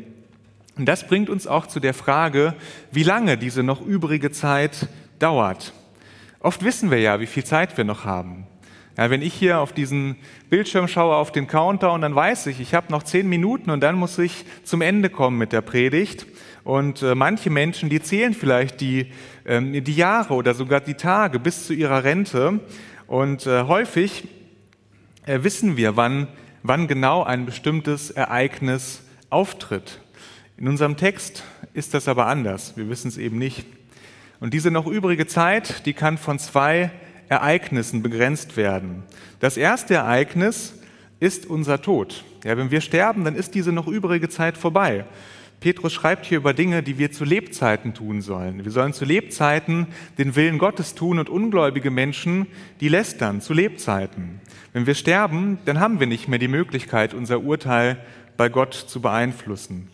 Und 0.76 0.86
das 0.86 1.06
bringt 1.06 1.30
uns 1.30 1.46
auch 1.46 1.68
zu 1.68 1.78
der 1.78 1.94
Frage, 1.94 2.54
wie 2.90 3.04
lange 3.04 3.38
diese 3.38 3.62
noch 3.62 3.80
übrige 3.80 4.32
Zeit 4.32 4.88
dauert. 5.20 5.72
Oft 6.40 6.64
wissen 6.64 6.90
wir 6.90 6.98
ja, 6.98 7.20
wie 7.20 7.26
viel 7.26 7.44
Zeit 7.44 7.76
wir 7.76 7.84
noch 7.84 8.04
haben. 8.04 8.44
Ja, 8.96 9.08
wenn 9.08 9.22
ich 9.22 9.34
hier 9.34 9.60
auf 9.60 9.72
diesen 9.72 10.16
Bildschirm 10.50 10.88
schaue, 10.88 11.14
auf 11.14 11.30
den 11.30 11.46
Countdown, 11.46 12.00
dann 12.00 12.16
weiß 12.16 12.48
ich, 12.48 12.58
ich 12.58 12.74
habe 12.74 12.90
noch 12.90 13.04
zehn 13.04 13.28
Minuten 13.28 13.70
und 13.70 13.82
dann 13.82 13.94
muss 13.94 14.18
ich 14.18 14.44
zum 14.64 14.80
Ende 14.80 15.10
kommen 15.10 15.38
mit 15.38 15.52
der 15.52 15.60
Predigt. 15.60 16.26
Und 16.68 17.00
äh, 17.00 17.14
manche 17.14 17.48
Menschen, 17.48 17.88
die 17.88 18.02
zählen 18.02 18.34
vielleicht 18.34 18.82
die, 18.82 19.10
ähm, 19.46 19.82
die 19.82 19.94
Jahre 19.94 20.34
oder 20.34 20.52
sogar 20.52 20.82
die 20.82 20.92
Tage 20.92 21.38
bis 21.38 21.66
zu 21.66 21.72
ihrer 21.72 22.04
Rente. 22.04 22.60
Und 23.06 23.46
äh, 23.46 23.62
häufig 23.62 24.28
äh, 25.24 25.42
wissen 25.44 25.78
wir, 25.78 25.96
wann, 25.96 26.28
wann 26.62 26.86
genau 26.86 27.22
ein 27.22 27.46
bestimmtes 27.46 28.10
Ereignis 28.10 29.00
auftritt. 29.30 30.02
In 30.58 30.68
unserem 30.68 30.98
Text 30.98 31.42
ist 31.72 31.94
das 31.94 32.06
aber 32.06 32.26
anders. 32.26 32.76
Wir 32.76 32.90
wissen 32.90 33.08
es 33.08 33.16
eben 33.16 33.38
nicht. 33.38 33.64
Und 34.38 34.52
diese 34.52 34.70
noch 34.70 34.86
übrige 34.86 35.26
Zeit, 35.26 35.86
die 35.86 35.94
kann 35.94 36.18
von 36.18 36.38
zwei 36.38 36.90
Ereignissen 37.30 38.02
begrenzt 38.02 38.58
werden. 38.58 39.04
Das 39.40 39.56
erste 39.56 39.94
Ereignis 39.94 40.74
ist 41.18 41.46
unser 41.46 41.80
Tod. 41.80 42.24
Ja, 42.44 42.58
wenn 42.58 42.70
wir 42.70 42.82
sterben, 42.82 43.24
dann 43.24 43.36
ist 43.36 43.54
diese 43.54 43.72
noch 43.72 43.86
übrige 43.86 44.28
Zeit 44.28 44.58
vorbei. 44.58 45.06
Petrus 45.60 45.92
schreibt 45.92 46.24
hier 46.26 46.38
über 46.38 46.54
Dinge, 46.54 46.84
die 46.84 46.98
wir 46.98 47.10
zu 47.10 47.24
Lebzeiten 47.24 47.92
tun 47.92 48.22
sollen. 48.22 48.64
Wir 48.64 48.70
sollen 48.70 48.92
zu 48.92 49.04
Lebzeiten 49.04 49.88
den 50.16 50.36
Willen 50.36 50.58
Gottes 50.58 50.94
tun 50.94 51.18
und 51.18 51.28
ungläubige 51.28 51.90
Menschen, 51.90 52.46
die 52.80 52.88
lästern, 52.88 53.40
zu 53.40 53.54
Lebzeiten. 53.54 54.40
Wenn 54.72 54.86
wir 54.86 54.94
sterben, 54.94 55.58
dann 55.64 55.80
haben 55.80 55.98
wir 55.98 56.06
nicht 56.06 56.28
mehr 56.28 56.38
die 56.38 56.46
Möglichkeit, 56.46 57.12
unser 57.12 57.40
Urteil 57.40 57.98
bei 58.36 58.48
Gott 58.48 58.74
zu 58.74 59.00
beeinflussen. 59.00 59.88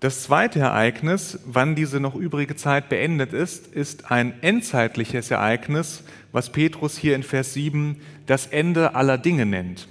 Das 0.00 0.22
zweite 0.22 0.60
Ereignis, 0.60 1.38
wann 1.44 1.76
diese 1.76 2.00
noch 2.00 2.16
übrige 2.16 2.56
Zeit 2.56 2.88
beendet 2.88 3.32
ist, 3.32 3.66
ist 3.68 4.10
ein 4.10 4.32
endzeitliches 4.42 5.30
Ereignis, 5.30 6.02
was 6.32 6.50
Petrus 6.50 6.96
hier 6.96 7.14
in 7.14 7.22
Vers 7.22 7.52
7 7.54 8.00
das 8.26 8.46
Ende 8.46 8.94
aller 8.94 9.18
Dinge 9.18 9.46
nennt. 9.46 9.88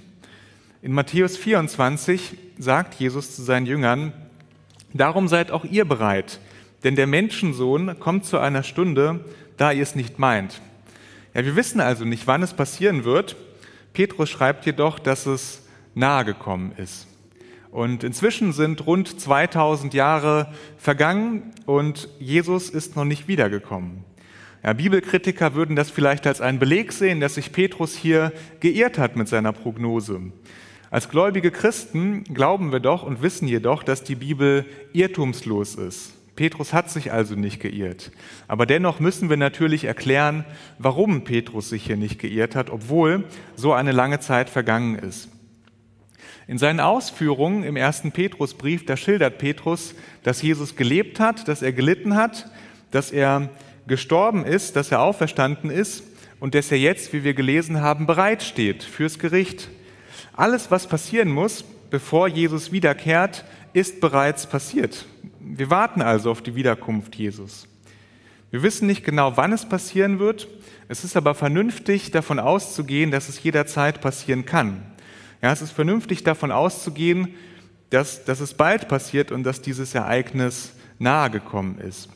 In 0.82 0.92
Matthäus 0.92 1.36
24 1.36 2.36
sagt 2.58 2.94
Jesus 2.94 3.36
zu 3.36 3.42
seinen 3.42 3.66
Jüngern, 3.66 4.12
Darum 4.92 5.28
seid 5.28 5.50
auch 5.50 5.64
ihr 5.64 5.84
bereit, 5.84 6.40
denn 6.84 6.96
der 6.96 7.06
Menschensohn 7.06 7.98
kommt 8.00 8.24
zu 8.24 8.38
einer 8.38 8.62
Stunde, 8.62 9.24
da 9.56 9.72
ihr 9.72 9.82
es 9.82 9.94
nicht 9.94 10.18
meint. 10.18 10.60
Ja, 11.34 11.44
wir 11.44 11.54
wissen 11.54 11.80
also 11.80 12.04
nicht, 12.04 12.26
wann 12.26 12.42
es 12.42 12.54
passieren 12.54 13.04
wird. 13.04 13.36
Petrus 13.92 14.30
schreibt 14.30 14.66
jedoch, 14.66 14.98
dass 14.98 15.26
es 15.26 15.62
nahe 15.94 16.24
gekommen 16.24 16.72
ist. 16.76 17.06
Und 17.70 18.02
inzwischen 18.02 18.52
sind 18.52 18.86
rund 18.86 19.20
2000 19.20 19.94
Jahre 19.94 20.52
vergangen 20.76 21.52
und 21.66 22.08
Jesus 22.18 22.68
ist 22.68 22.96
noch 22.96 23.04
nicht 23.04 23.28
wiedergekommen. 23.28 24.04
Ja, 24.64 24.72
Bibelkritiker 24.72 25.54
würden 25.54 25.76
das 25.76 25.88
vielleicht 25.88 26.26
als 26.26 26.40
einen 26.40 26.58
Beleg 26.58 26.92
sehen, 26.92 27.20
dass 27.20 27.36
sich 27.36 27.52
Petrus 27.52 27.94
hier 27.94 28.32
geirrt 28.58 28.98
hat 28.98 29.16
mit 29.16 29.28
seiner 29.28 29.52
Prognose. 29.52 30.20
Als 30.90 31.08
gläubige 31.08 31.52
Christen 31.52 32.24
glauben 32.24 32.72
wir 32.72 32.80
doch 32.80 33.04
und 33.04 33.22
wissen 33.22 33.46
jedoch, 33.46 33.84
dass 33.84 34.02
die 34.02 34.16
Bibel 34.16 34.66
irrtumslos 34.92 35.76
ist. 35.76 36.14
Petrus 36.34 36.72
hat 36.72 36.90
sich 36.90 37.12
also 37.12 37.36
nicht 37.36 37.60
geirrt. 37.60 38.10
Aber 38.48 38.66
dennoch 38.66 38.98
müssen 38.98 39.30
wir 39.30 39.36
natürlich 39.36 39.84
erklären, 39.84 40.44
warum 40.78 41.22
Petrus 41.22 41.68
sich 41.68 41.84
hier 41.84 41.96
nicht 41.96 42.18
geirrt 42.18 42.56
hat, 42.56 42.70
obwohl 42.70 43.24
so 43.54 43.72
eine 43.72 43.92
lange 43.92 44.18
Zeit 44.20 44.50
vergangen 44.50 44.96
ist. 44.96 45.28
In 46.48 46.58
seinen 46.58 46.80
Ausführungen 46.80 47.62
im 47.62 47.76
ersten 47.76 48.10
Petrusbrief, 48.10 48.84
da 48.84 48.96
schildert 48.96 49.38
Petrus, 49.38 49.94
dass 50.24 50.42
Jesus 50.42 50.74
gelebt 50.74 51.20
hat, 51.20 51.46
dass 51.46 51.62
er 51.62 51.72
gelitten 51.72 52.16
hat, 52.16 52.50
dass 52.90 53.12
er 53.12 53.50
gestorben 53.86 54.44
ist, 54.44 54.74
dass 54.74 54.90
er 54.90 55.02
auferstanden 55.02 55.70
ist 55.70 56.02
und 56.40 56.56
dass 56.56 56.72
er 56.72 56.78
jetzt, 56.78 57.12
wie 57.12 57.22
wir 57.22 57.34
gelesen 57.34 57.80
haben, 57.80 58.06
bereitsteht 58.06 58.82
fürs 58.82 59.20
Gericht. 59.20 59.68
Alles, 60.32 60.70
was 60.70 60.86
passieren 60.86 61.30
muss, 61.30 61.64
bevor 61.90 62.28
Jesus 62.28 62.72
wiederkehrt, 62.72 63.44
ist 63.72 64.00
bereits 64.00 64.46
passiert. 64.46 65.06
Wir 65.38 65.70
warten 65.70 66.02
also 66.02 66.30
auf 66.30 66.42
die 66.42 66.54
Wiederkunft 66.54 67.14
Jesus. 67.16 67.66
Wir 68.50 68.62
wissen 68.62 68.86
nicht 68.86 69.04
genau, 69.04 69.36
wann 69.36 69.52
es 69.52 69.68
passieren 69.68 70.18
wird. 70.18 70.48
Es 70.88 71.04
ist 71.04 71.16
aber 71.16 71.34
vernünftig, 71.34 72.10
davon 72.10 72.38
auszugehen, 72.38 73.10
dass 73.10 73.28
es 73.28 73.42
jederzeit 73.42 74.00
passieren 74.00 74.44
kann. 74.44 74.82
Ja, 75.40 75.52
es 75.52 75.62
ist 75.62 75.70
vernünftig 75.70 76.24
davon 76.24 76.50
auszugehen, 76.50 77.34
dass, 77.90 78.24
dass 78.24 78.40
es 78.40 78.54
bald 78.54 78.88
passiert 78.88 79.32
und 79.32 79.44
dass 79.44 79.62
dieses 79.62 79.94
Ereignis 79.94 80.72
nahe 80.98 81.30
gekommen 81.30 81.78
ist. 81.78 82.08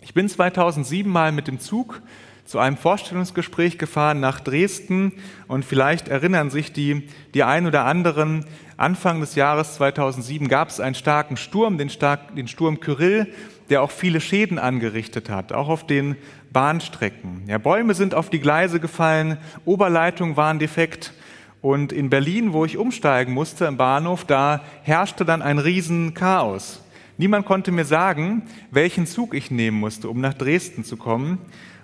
Ich 0.00 0.14
bin 0.14 0.28
2007 0.28 1.10
mal 1.10 1.32
mit 1.32 1.48
dem 1.48 1.60
Zug 1.60 2.02
zu 2.44 2.58
einem 2.58 2.76
Vorstellungsgespräch 2.76 3.78
gefahren 3.78 4.20
nach 4.20 4.40
Dresden 4.40 5.12
und 5.48 5.64
vielleicht 5.64 6.08
erinnern 6.08 6.50
sich 6.50 6.72
die, 6.72 7.08
die 7.34 7.44
ein 7.44 7.66
oder 7.66 7.84
anderen, 7.84 8.44
Anfang 8.76 9.20
des 9.20 9.36
Jahres 9.36 9.74
2007 9.74 10.48
gab 10.48 10.68
es 10.68 10.80
einen 10.80 10.96
starken 10.96 11.36
Sturm, 11.36 11.78
den, 11.78 11.88
stark, 11.88 12.34
den 12.34 12.48
Sturm 12.48 12.80
Kyrill, 12.80 13.32
der 13.70 13.82
auch 13.82 13.92
viele 13.92 14.20
Schäden 14.20 14.58
angerichtet 14.58 15.30
hat, 15.30 15.52
auch 15.52 15.68
auf 15.68 15.86
den 15.86 16.16
Bahnstrecken. 16.52 17.44
Ja, 17.46 17.58
Bäume 17.58 17.94
sind 17.94 18.14
auf 18.14 18.28
die 18.28 18.40
Gleise 18.40 18.80
gefallen, 18.80 19.38
Oberleitungen 19.64 20.36
waren 20.36 20.58
defekt 20.58 21.14
und 21.60 21.92
in 21.92 22.10
Berlin, 22.10 22.52
wo 22.52 22.64
ich 22.64 22.76
umsteigen 22.76 23.32
musste 23.32 23.66
im 23.66 23.76
Bahnhof, 23.76 24.24
da 24.24 24.62
herrschte 24.82 25.24
dann 25.24 25.42
ein 25.42 25.58
Riesenchaos. 25.58 26.82
Niemand 27.18 27.46
konnte 27.46 27.70
mir 27.70 27.84
sagen, 27.84 28.42
welchen 28.72 29.06
Zug 29.06 29.32
ich 29.32 29.50
nehmen 29.50 29.78
musste, 29.78 30.08
um 30.08 30.20
nach 30.20 30.34
Dresden 30.34 30.82
zu 30.82 30.96
kommen. 30.96 31.38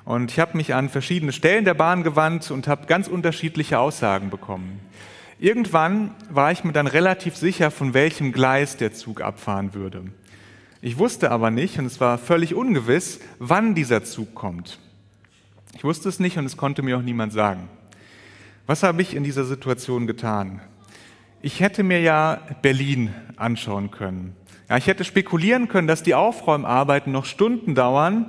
Und 0.08 0.30
ich 0.30 0.38
habe 0.38 0.56
mich 0.56 0.72
an 0.72 0.88
verschiedene 0.88 1.32
Stellen 1.32 1.66
der 1.66 1.74
Bahn 1.74 2.02
gewandt 2.02 2.50
und 2.50 2.66
habe 2.66 2.86
ganz 2.86 3.08
unterschiedliche 3.08 3.78
Aussagen 3.78 4.30
bekommen. 4.30 4.80
Irgendwann 5.38 6.12
war 6.30 6.50
ich 6.50 6.64
mir 6.64 6.72
dann 6.72 6.86
relativ 6.86 7.36
sicher, 7.36 7.70
von 7.70 7.92
welchem 7.92 8.32
Gleis 8.32 8.78
der 8.78 8.94
Zug 8.94 9.20
abfahren 9.20 9.74
würde. 9.74 10.04
Ich 10.80 10.96
wusste 10.96 11.30
aber 11.30 11.50
nicht, 11.50 11.78
und 11.78 11.84
es 11.84 12.00
war 12.00 12.16
völlig 12.16 12.54
ungewiss, 12.54 13.20
wann 13.38 13.74
dieser 13.74 14.02
Zug 14.02 14.34
kommt. 14.34 14.78
Ich 15.76 15.84
wusste 15.84 16.08
es 16.08 16.20
nicht 16.20 16.38
und 16.38 16.46
es 16.46 16.56
konnte 16.56 16.80
mir 16.80 16.96
auch 16.96 17.02
niemand 17.02 17.34
sagen. 17.34 17.68
Was 18.66 18.82
habe 18.84 19.02
ich 19.02 19.14
in 19.14 19.24
dieser 19.24 19.44
Situation 19.44 20.06
getan? 20.06 20.62
Ich 21.42 21.60
hätte 21.60 21.82
mir 21.82 22.00
ja 22.00 22.40
Berlin 22.62 23.12
anschauen 23.36 23.90
können. 23.90 24.34
Ja, 24.70 24.78
ich 24.78 24.86
hätte 24.86 25.04
spekulieren 25.04 25.68
können, 25.68 25.86
dass 25.86 26.02
die 26.02 26.14
Aufräumarbeiten 26.14 27.12
noch 27.12 27.26
Stunden 27.26 27.74
dauern 27.74 28.24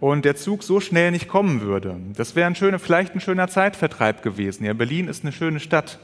und 0.00 0.24
der 0.24 0.36
Zug 0.36 0.62
so 0.62 0.80
schnell 0.80 1.10
nicht 1.10 1.28
kommen 1.28 1.60
würde. 1.60 1.96
Das 2.16 2.36
wäre 2.36 2.46
ein 2.46 2.54
schöner, 2.54 2.78
vielleicht 2.78 3.14
ein 3.14 3.20
schöner 3.20 3.48
Zeitvertreib 3.48 4.22
gewesen. 4.22 4.64
Ja, 4.64 4.72
Berlin 4.72 5.08
ist 5.08 5.24
eine 5.24 5.32
schöne 5.32 5.60
Stadt. 5.60 5.98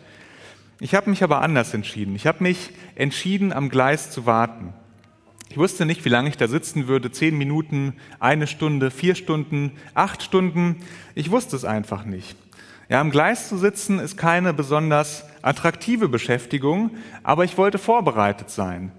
Ich 0.79 0.95
habe 0.95 1.11
mich 1.11 1.23
aber 1.23 1.43
anders 1.43 1.75
entschieden. 1.75 2.15
Ich 2.17 2.27
habe 2.27 2.43
mich 2.43 2.71
entschieden, 2.95 3.53
am 3.53 3.69
Gleis 3.69 4.11
zu 4.11 4.25
warten. 4.27 4.73
Ich 5.51 5.59
wusste 5.59 5.85
nicht, 5.85 6.05
wie 6.05 6.09
lange 6.11 6.29
ich 6.29 6.37
da 6.37 6.47
sitzen 6.47 6.87
würde. 6.87 7.11
Zehn 7.11 7.37
Minuten, 7.37 7.95
eine 8.21 8.47
Stunde, 8.47 8.91
vier 8.91 9.15
Stunden, 9.15 9.73
acht 9.95 10.23
Stunden. 10.23 10.77
Ich 11.15 11.31
wusste 11.31 11.57
es 11.57 11.65
einfach 11.65 12.05
nicht. 12.05 12.37
Ja, 12.89 13.01
am 13.01 13.11
Gleis 13.11 13.49
zu 13.49 13.57
sitzen 13.57 13.99
ist 13.99 14.17
keine 14.17 14.53
besonders 14.53 15.25
attraktive 15.43 16.09
Beschäftigung, 16.09 16.91
aber 17.23 17.45
ich 17.45 17.57
wollte 17.59 17.79
vorbereitet 17.79 18.51
sein, 18.51 18.91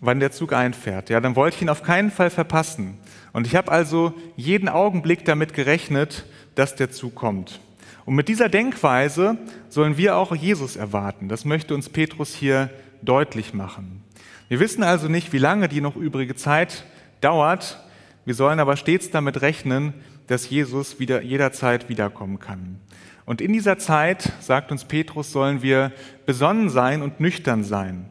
wann 0.00 0.20
der 0.20 0.32
Zug 0.32 0.52
einfährt. 0.52 1.08
Ja, 1.08 1.20
dann 1.20 1.34
wollte 1.34 1.56
ich 1.56 1.62
ihn 1.62 1.68
auf 1.68 1.82
keinen 1.82 2.10
Fall 2.10 2.30
verpassen. 2.30 2.98
Und 3.32 3.46
ich 3.46 3.56
habe 3.56 3.70
also 3.72 4.14
jeden 4.36 4.68
Augenblick 4.68 5.24
damit 5.24 5.54
gerechnet, 5.54 6.26
dass 6.54 6.76
der 6.76 6.90
Zug 6.90 7.14
kommt. 7.14 7.60
Und 8.04 8.14
mit 8.14 8.28
dieser 8.28 8.48
Denkweise 8.48 9.38
sollen 9.68 9.96
wir 9.96 10.16
auch 10.16 10.34
Jesus 10.34 10.76
erwarten. 10.76 11.28
Das 11.28 11.44
möchte 11.44 11.74
uns 11.74 11.88
Petrus 11.88 12.34
hier 12.34 12.70
deutlich 13.00 13.54
machen. 13.54 14.02
Wir 14.48 14.60
wissen 14.60 14.82
also 14.82 15.08
nicht, 15.08 15.32
wie 15.32 15.38
lange 15.38 15.68
die 15.68 15.80
noch 15.80 15.96
übrige 15.96 16.34
Zeit 16.34 16.84
dauert. 17.20 17.80
Wir 18.24 18.34
sollen 18.34 18.60
aber 18.60 18.76
stets 18.76 19.10
damit 19.10 19.40
rechnen, 19.40 19.94
dass 20.26 20.50
Jesus 20.50 20.98
wieder, 20.98 21.22
jederzeit 21.22 21.88
wiederkommen 21.88 22.38
kann. 22.38 22.80
Und 23.24 23.40
in 23.40 23.52
dieser 23.52 23.78
Zeit, 23.78 24.32
sagt 24.40 24.72
uns 24.72 24.84
Petrus, 24.84 25.32
sollen 25.32 25.62
wir 25.62 25.92
besonnen 26.26 26.68
sein 26.68 27.02
und 27.02 27.20
nüchtern 27.20 27.62
sein. 27.64 28.06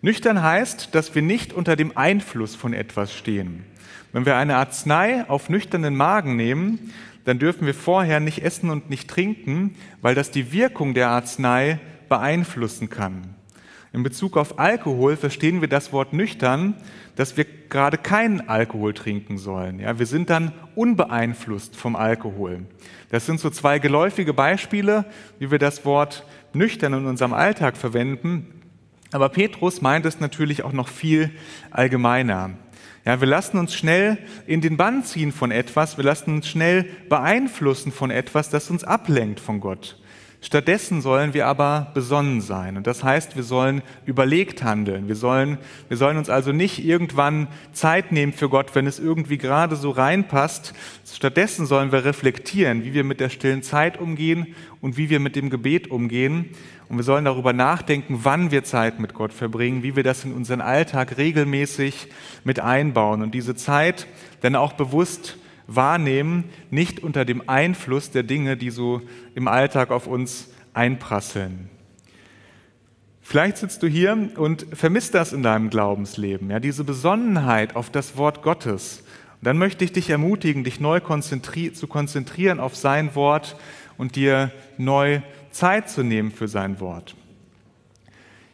Nüchtern 0.00 0.42
heißt, 0.42 0.94
dass 0.94 1.14
wir 1.14 1.22
nicht 1.22 1.52
unter 1.52 1.76
dem 1.76 1.96
Einfluss 1.96 2.54
von 2.54 2.72
etwas 2.72 3.14
stehen. 3.14 3.64
Wenn 4.14 4.26
wir 4.26 4.36
eine 4.36 4.54
Arznei 4.58 5.28
auf 5.28 5.48
nüchternen 5.48 5.96
Magen 5.96 6.36
nehmen, 6.36 6.92
dann 7.24 7.40
dürfen 7.40 7.66
wir 7.66 7.74
vorher 7.74 8.20
nicht 8.20 8.44
essen 8.44 8.70
und 8.70 8.88
nicht 8.88 9.10
trinken, 9.10 9.74
weil 10.02 10.14
das 10.14 10.30
die 10.30 10.52
Wirkung 10.52 10.94
der 10.94 11.08
Arznei 11.08 11.80
beeinflussen 12.08 12.88
kann. 12.88 13.34
In 13.92 14.04
Bezug 14.04 14.36
auf 14.36 14.60
Alkohol 14.60 15.16
verstehen 15.16 15.60
wir 15.62 15.66
das 15.66 15.92
Wort 15.92 16.12
nüchtern, 16.12 16.76
dass 17.16 17.36
wir 17.36 17.44
gerade 17.68 17.98
keinen 17.98 18.48
Alkohol 18.48 18.94
trinken 18.94 19.36
sollen. 19.36 19.80
Ja, 19.80 19.98
wir 19.98 20.06
sind 20.06 20.30
dann 20.30 20.52
unbeeinflusst 20.76 21.74
vom 21.74 21.96
Alkohol. 21.96 22.66
Das 23.10 23.26
sind 23.26 23.40
so 23.40 23.50
zwei 23.50 23.80
geläufige 23.80 24.32
Beispiele, 24.32 25.06
wie 25.40 25.50
wir 25.50 25.58
das 25.58 25.84
Wort 25.84 26.24
nüchtern 26.52 26.92
in 26.92 27.06
unserem 27.06 27.32
Alltag 27.32 27.76
verwenden. 27.76 28.62
Aber 29.10 29.28
Petrus 29.28 29.80
meint 29.80 30.06
es 30.06 30.20
natürlich 30.20 30.62
auch 30.62 30.72
noch 30.72 30.86
viel 30.86 31.32
allgemeiner. 31.72 32.50
Ja, 33.04 33.20
wir 33.20 33.28
lassen 33.28 33.58
uns 33.58 33.74
schnell 33.74 34.16
in 34.46 34.62
den 34.62 34.78
Bann 34.78 35.04
ziehen 35.04 35.30
von 35.30 35.50
etwas, 35.50 35.98
wir 35.98 36.04
lassen 36.04 36.36
uns 36.36 36.48
schnell 36.48 36.84
beeinflussen 37.08 37.92
von 37.92 38.10
etwas, 38.10 38.48
das 38.48 38.70
uns 38.70 38.82
ablenkt 38.82 39.40
von 39.40 39.60
Gott. 39.60 39.98
Stattdessen 40.44 41.00
sollen 41.00 41.32
wir 41.32 41.46
aber 41.46 41.90
besonnen 41.94 42.42
sein. 42.42 42.76
Und 42.76 42.86
das 42.86 43.02
heißt, 43.02 43.34
wir 43.34 43.44
sollen 43.44 43.80
überlegt 44.04 44.62
handeln. 44.62 45.08
Wir 45.08 45.16
sollen, 45.16 45.56
wir 45.88 45.96
sollen 45.96 46.18
uns 46.18 46.28
also 46.28 46.52
nicht 46.52 46.84
irgendwann 46.84 47.48
Zeit 47.72 48.12
nehmen 48.12 48.34
für 48.34 48.50
Gott, 48.50 48.74
wenn 48.74 48.86
es 48.86 48.98
irgendwie 48.98 49.38
gerade 49.38 49.74
so 49.74 49.88
reinpasst. 49.88 50.74
Stattdessen 51.10 51.64
sollen 51.64 51.92
wir 51.92 52.04
reflektieren, 52.04 52.84
wie 52.84 52.92
wir 52.92 53.04
mit 53.04 53.20
der 53.20 53.30
stillen 53.30 53.62
Zeit 53.62 53.98
umgehen 53.98 54.54
und 54.82 54.98
wie 54.98 55.08
wir 55.08 55.18
mit 55.18 55.34
dem 55.34 55.48
Gebet 55.48 55.90
umgehen. 55.90 56.50
Und 56.90 56.98
wir 56.98 57.04
sollen 57.04 57.24
darüber 57.24 57.54
nachdenken, 57.54 58.20
wann 58.24 58.50
wir 58.50 58.64
Zeit 58.64 59.00
mit 59.00 59.14
Gott 59.14 59.32
verbringen, 59.32 59.82
wie 59.82 59.96
wir 59.96 60.02
das 60.02 60.26
in 60.26 60.34
unseren 60.34 60.60
Alltag 60.60 61.16
regelmäßig 61.16 62.08
mit 62.44 62.60
einbauen 62.60 63.22
und 63.22 63.34
diese 63.34 63.54
Zeit 63.54 64.06
dann 64.42 64.56
auch 64.56 64.74
bewusst 64.74 65.38
wahrnehmen, 65.66 66.44
nicht 66.70 67.00
unter 67.00 67.24
dem 67.24 67.48
Einfluss 67.48 68.10
der 68.10 68.22
Dinge, 68.22 68.56
die 68.56 68.70
so 68.70 69.02
im 69.34 69.48
Alltag 69.48 69.90
auf 69.90 70.06
uns 70.06 70.50
einprasseln. 70.72 71.70
Vielleicht 73.20 73.56
sitzt 73.56 73.82
du 73.82 73.86
hier 73.86 74.30
und 74.36 74.66
vermisst 74.74 75.14
das 75.14 75.32
in 75.32 75.42
deinem 75.42 75.70
Glaubensleben, 75.70 76.50
ja, 76.50 76.60
diese 76.60 76.84
Besonnenheit 76.84 77.74
auf 77.74 77.88
das 77.88 78.18
Wort 78.18 78.42
Gottes. 78.42 79.02
Und 79.40 79.46
dann 79.46 79.56
möchte 79.56 79.84
ich 79.84 79.92
dich 79.92 80.10
ermutigen, 80.10 80.62
dich 80.62 80.78
neu 80.78 81.00
konzentri 81.00 81.72
zu 81.72 81.86
konzentrieren 81.86 82.60
auf 82.60 82.76
sein 82.76 83.14
Wort 83.14 83.56
und 83.96 84.16
dir 84.16 84.52
neu 84.76 85.22
Zeit 85.50 85.88
zu 85.88 86.02
nehmen 86.02 86.32
für 86.32 86.48
sein 86.48 86.80
Wort. 86.80 87.16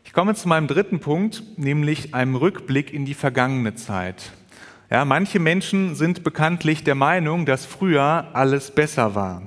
Ich 0.05 0.13
komme 0.13 0.35
zu 0.35 0.49
meinem 0.49 0.67
dritten 0.67 1.01
Punkt, 1.01 1.43
nämlich 1.57 2.15
einem 2.15 2.37
Rückblick 2.37 2.93
in 2.93 3.05
die 3.05 3.15
vergangene 3.15 3.75
Zeit. 3.75 4.33
Ja, 4.93 5.05
manche 5.05 5.39
Menschen 5.39 5.95
sind 5.95 6.25
bekanntlich 6.25 6.83
der 6.83 6.97
Meinung, 6.97 7.47
dass 7.47 7.65
früher 7.65 8.27
alles 8.33 8.73
besser 8.73 9.15
war. 9.15 9.43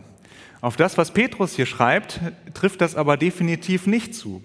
Auf 0.61 0.77
das, 0.77 0.97
was 0.97 1.11
Petrus 1.11 1.53
hier 1.53 1.65
schreibt, 1.65 2.21
trifft 2.53 2.79
das 2.79 2.95
aber 2.95 3.17
definitiv 3.17 3.85
nicht 3.85 4.15
zu. 4.15 4.41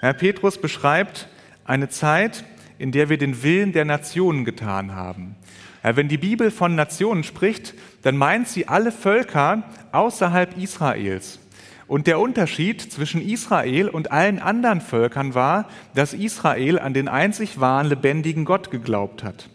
Ja, 0.00 0.14
Petrus 0.14 0.58
beschreibt 0.58 1.28
eine 1.66 1.90
Zeit, 1.90 2.44
in 2.78 2.90
der 2.90 3.10
wir 3.10 3.18
den 3.18 3.42
Willen 3.42 3.72
der 3.72 3.84
Nationen 3.84 4.46
getan 4.46 4.94
haben. 4.94 5.36
Ja, 5.84 5.96
wenn 5.96 6.08
die 6.08 6.16
Bibel 6.16 6.50
von 6.50 6.74
Nationen 6.74 7.22
spricht, 7.22 7.74
dann 8.00 8.16
meint 8.16 8.48
sie 8.48 8.66
alle 8.66 8.92
Völker 8.92 9.64
außerhalb 9.92 10.56
Israels. 10.56 11.38
Und 11.86 12.06
der 12.06 12.18
Unterschied 12.18 12.80
zwischen 12.80 13.20
Israel 13.20 13.90
und 13.90 14.10
allen 14.10 14.38
anderen 14.38 14.80
Völkern 14.80 15.34
war, 15.34 15.68
dass 15.94 16.14
Israel 16.14 16.78
an 16.78 16.94
den 16.94 17.08
einzig 17.08 17.60
wahren, 17.60 17.88
lebendigen 17.88 18.46
Gott 18.46 18.70
geglaubt 18.70 19.22
hat. 19.22 19.50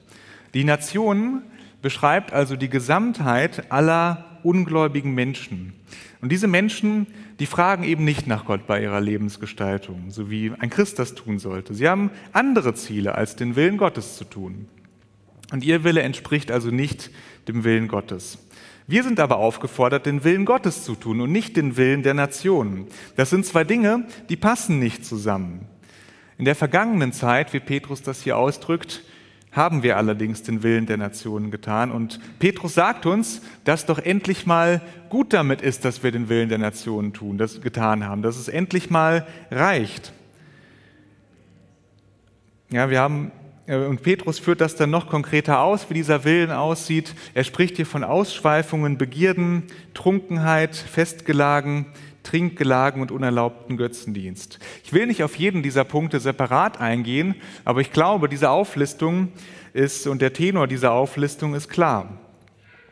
Die 0.56 0.64
Nation 0.64 1.44
beschreibt 1.82 2.32
also 2.32 2.56
die 2.56 2.70
Gesamtheit 2.70 3.72
aller 3.72 4.40
ungläubigen 4.42 5.14
Menschen. 5.14 5.74
Und 6.22 6.32
diese 6.32 6.48
Menschen, 6.48 7.08
die 7.40 7.46
fragen 7.46 7.84
eben 7.84 8.06
nicht 8.06 8.26
nach 8.26 8.46
Gott 8.46 8.66
bei 8.66 8.82
ihrer 8.82 9.02
Lebensgestaltung, 9.02 10.12
so 10.12 10.32
wie 10.32 10.54
ein 10.58 10.70
Christ 10.70 10.98
das 10.98 11.14
tun 11.14 11.40
sollte. 11.40 11.74
Sie 11.74 11.90
haben 11.90 12.10
andere 12.32 12.74
Ziele, 12.74 13.16
als 13.16 13.36
den 13.36 13.58
Willen 13.58 13.78
Gottes 13.78 14.16
zu 14.16 14.24
tun. 14.24 14.70
Und 15.52 15.66
ihr 15.66 15.84
Wille 15.84 16.02
entspricht 16.04 16.52
also 16.52 16.72
nicht 16.72 17.12
dem 17.50 17.66
Willen 17.66 17.90
Gottes. 17.90 18.40
Wir 18.88 19.04
sind 19.04 19.20
aber 19.20 19.38
aufgefordert, 19.38 20.06
den 20.06 20.24
Willen 20.24 20.46
Gottes 20.46 20.86
zu 20.86 20.96
tun 20.96 21.20
und 21.20 21.34
nicht 21.34 21.58
den 21.58 21.76
Willen 21.76 22.02
der 22.02 22.14
Nationen. 22.14 22.88
Das 23.18 23.30
sind 23.30 23.46
zwei 23.46 23.66
Dinge, 23.66 24.06
die 24.30 24.38
passen 24.38 24.80
nicht 24.80 25.06
zusammen. 25.06 25.68
In 26.38 26.46
der 26.46 26.56
vergangenen 26.56 27.12
Zeit, 27.12 27.52
wie 27.52 27.60
Petrus 27.60 28.04
das 28.04 28.22
hier 28.22 28.38
ausdrückt, 28.38 29.04
haben 29.56 29.84
wir 29.84 29.96
allerdings 29.98 30.44
den 30.44 30.64
Willen 30.64 30.86
der 30.86 30.98
Nationen 30.98 31.50
getan. 31.50 31.92
Und 31.92 32.20
Petrus 32.40 32.74
sagt 32.74 33.06
uns, 33.06 33.42
dass 33.64 33.86
doch 33.86 34.00
endlich 34.00 34.46
mal 34.46 34.82
gut 35.10 35.32
damit 35.32 35.62
ist, 35.62 35.86
dass 35.86 36.04
wir 36.04 36.12
den 36.12 36.28
Willen 36.28 36.50
der 36.50 36.58
Nationen 36.58 37.14
tun, 37.14 37.38
das 37.38 37.62
getan 37.62 38.06
haben, 38.06 38.22
dass 38.22 38.38
es 38.38 38.50
endlich 38.50 38.90
mal 38.90 39.26
reicht. 39.50 40.12
Ja, 42.70 42.90
wir 42.90 43.00
haben 43.00 43.32
äh, 43.68 43.78
und 43.78 44.02
Petrus 44.04 44.40
führt 44.40 44.62
das 44.62 44.76
dann 44.76 44.90
noch 44.90 45.08
konkreter 45.08 45.62
aus, 45.62 45.90
wie 45.90 45.94
dieser 45.94 46.24
Willen 46.24 46.52
aussieht. 46.52 47.14
Er 47.34 47.44
spricht 47.44 47.78
hier 47.78 47.86
von 47.86 48.04
Ausschweifungen, 48.04 48.98
Begierden, 48.98 49.64
Trunkenheit, 49.94 50.76
Festgelagen, 50.76 51.88
Trinkgelagen 52.26 53.02
und 53.02 53.12
unerlaubten 53.12 53.78
Götzendienst. 53.78 54.60
Ich 54.84 54.92
will 54.92 55.08
nicht 55.08 55.24
auf 55.24 55.38
jeden 55.38 55.64
dieser 55.64 55.86
Punkte 55.86 56.20
separat 56.20 56.82
eingehen, 56.82 57.36
aber 57.64 57.80
ich 57.80 57.92
glaube, 57.92 58.28
diese 58.28 58.50
Auflistung 58.50 59.30
ist 59.72 60.08
und 60.08 60.22
der 60.22 60.34
Tenor 60.34 60.68
dieser 60.68 60.92
Auflistung 60.92 61.56
ist 61.56 61.70
klar. 61.70 62.20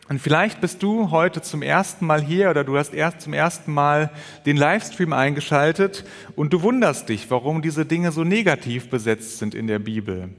Und 0.10 0.20
vielleicht 0.20 0.60
bist 0.60 0.84
du 0.84 1.12
heute 1.12 1.42
zum 1.42 1.62
ersten 1.62 2.06
Mal 2.06 2.22
hier 2.22 2.50
oder 2.50 2.64
du 2.64 2.78
hast 2.78 2.94
erst 2.94 3.22
zum 3.22 3.34
ersten 3.34 3.74
Mal 3.74 4.12
den 4.46 4.58
Livestream 4.58 5.14
eingeschaltet 5.14 6.06
und 6.36 6.52
du 6.52 6.62
wunderst 6.62 7.08
dich, 7.10 7.32
warum 7.32 7.62
diese 7.62 7.86
Dinge 7.86 8.12
so 8.12 8.24
negativ 8.24 8.90
besetzt 8.90 9.40
sind 9.40 9.56
in 9.56 9.68
der 9.68 9.80
Bibel. 9.80 10.30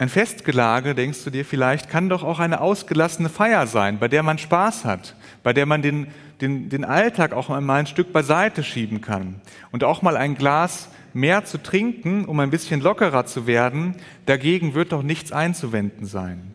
Ein 0.00 0.08
Festgelage, 0.08 0.94
denkst 0.94 1.24
du 1.24 1.30
dir 1.30 1.44
vielleicht, 1.44 1.90
kann 1.90 2.08
doch 2.08 2.22
auch 2.22 2.38
eine 2.38 2.62
ausgelassene 2.62 3.28
Feier 3.28 3.66
sein, 3.66 3.98
bei 3.98 4.08
der 4.08 4.22
man 4.22 4.38
Spaß 4.38 4.86
hat, 4.86 5.14
bei 5.42 5.52
der 5.52 5.66
man 5.66 5.82
den, 5.82 6.06
den, 6.40 6.70
den 6.70 6.86
Alltag 6.86 7.34
auch 7.34 7.50
mal 7.50 7.78
ein 7.78 7.86
Stück 7.86 8.10
beiseite 8.10 8.62
schieben 8.62 9.02
kann 9.02 9.42
und 9.72 9.84
auch 9.84 10.00
mal 10.00 10.16
ein 10.16 10.36
Glas 10.36 10.88
mehr 11.12 11.44
zu 11.44 11.62
trinken, 11.62 12.24
um 12.24 12.40
ein 12.40 12.48
bisschen 12.48 12.80
lockerer 12.80 13.26
zu 13.26 13.46
werden, 13.46 13.94
dagegen 14.24 14.72
wird 14.72 14.92
doch 14.92 15.02
nichts 15.02 15.32
einzuwenden 15.32 16.06
sein. 16.06 16.54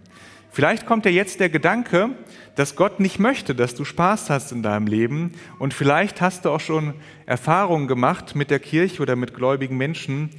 Vielleicht 0.50 0.88
kommt 0.88 1.06
dir 1.06 1.12
jetzt 1.12 1.40
der 1.40 1.50
Gedanke, 1.50 2.10
dass 2.56 2.76
Gott 2.76 3.00
nicht 3.00 3.20
möchte, 3.20 3.54
dass 3.54 3.76
du 3.76 3.86
Spaß 3.86 4.32
hast 4.32 4.54
in 4.54 4.64
deinem 4.64 4.88
Leben 4.88 5.34
und 5.60 5.76
vielleicht 5.76 6.20
hast 6.20 6.46
du 6.46 6.50
auch 6.50 6.62
schon 6.62 6.96
Erfahrungen 7.28 7.88
gemacht 7.88 8.36
mit 8.36 8.50
der 8.50 8.60
Kirche 8.60 9.04
oder 9.04 9.16
mit 9.16 9.36
gläubigen 9.36 9.78
Menschen, 9.78 10.32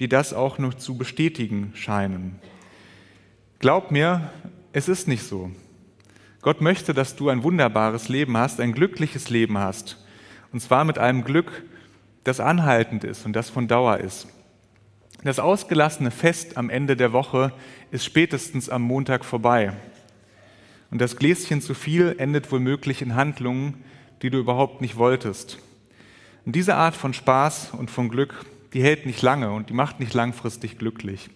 die 0.00 0.08
das 0.08 0.32
auch 0.32 0.56
noch 0.56 0.72
zu 0.72 0.96
bestätigen 0.96 1.70
scheinen. 1.74 2.40
Glaub 3.64 3.90
mir, 3.90 4.30
es 4.74 4.90
ist 4.90 5.08
nicht 5.08 5.22
so. 5.22 5.50
Gott 6.42 6.60
möchte, 6.60 6.92
dass 6.92 7.16
du 7.16 7.30
ein 7.30 7.42
wunderbares 7.42 8.10
Leben 8.10 8.36
hast, 8.36 8.60
ein 8.60 8.74
glückliches 8.74 9.30
Leben 9.30 9.56
hast. 9.56 10.04
Und 10.52 10.60
zwar 10.60 10.84
mit 10.84 10.98
einem 10.98 11.24
Glück, 11.24 11.62
das 12.24 12.40
anhaltend 12.40 13.04
ist 13.04 13.24
und 13.24 13.32
das 13.32 13.48
von 13.48 13.66
Dauer 13.66 14.00
ist. 14.00 14.28
Das 15.22 15.38
ausgelassene 15.38 16.10
Fest 16.10 16.58
am 16.58 16.68
Ende 16.68 16.94
der 16.94 17.14
Woche 17.14 17.54
ist 17.90 18.04
spätestens 18.04 18.68
am 18.68 18.82
Montag 18.82 19.24
vorbei. 19.24 19.72
Und 20.90 21.00
das 21.00 21.16
Gläschen 21.16 21.62
zu 21.62 21.72
viel 21.72 22.16
endet 22.18 22.52
womöglich 22.52 23.00
in 23.00 23.14
Handlungen, 23.14 23.82
die 24.20 24.28
du 24.28 24.36
überhaupt 24.36 24.82
nicht 24.82 24.98
wolltest. 24.98 25.58
Und 26.44 26.54
diese 26.54 26.74
Art 26.74 26.96
von 26.96 27.14
Spaß 27.14 27.70
und 27.72 27.90
von 27.90 28.10
Glück, 28.10 28.44
die 28.74 28.82
hält 28.82 29.06
nicht 29.06 29.22
lange 29.22 29.52
und 29.52 29.70
die 29.70 29.74
macht 29.74 30.00
nicht 30.00 30.12
langfristig 30.12 30.76
glücklich. 30.76 31.30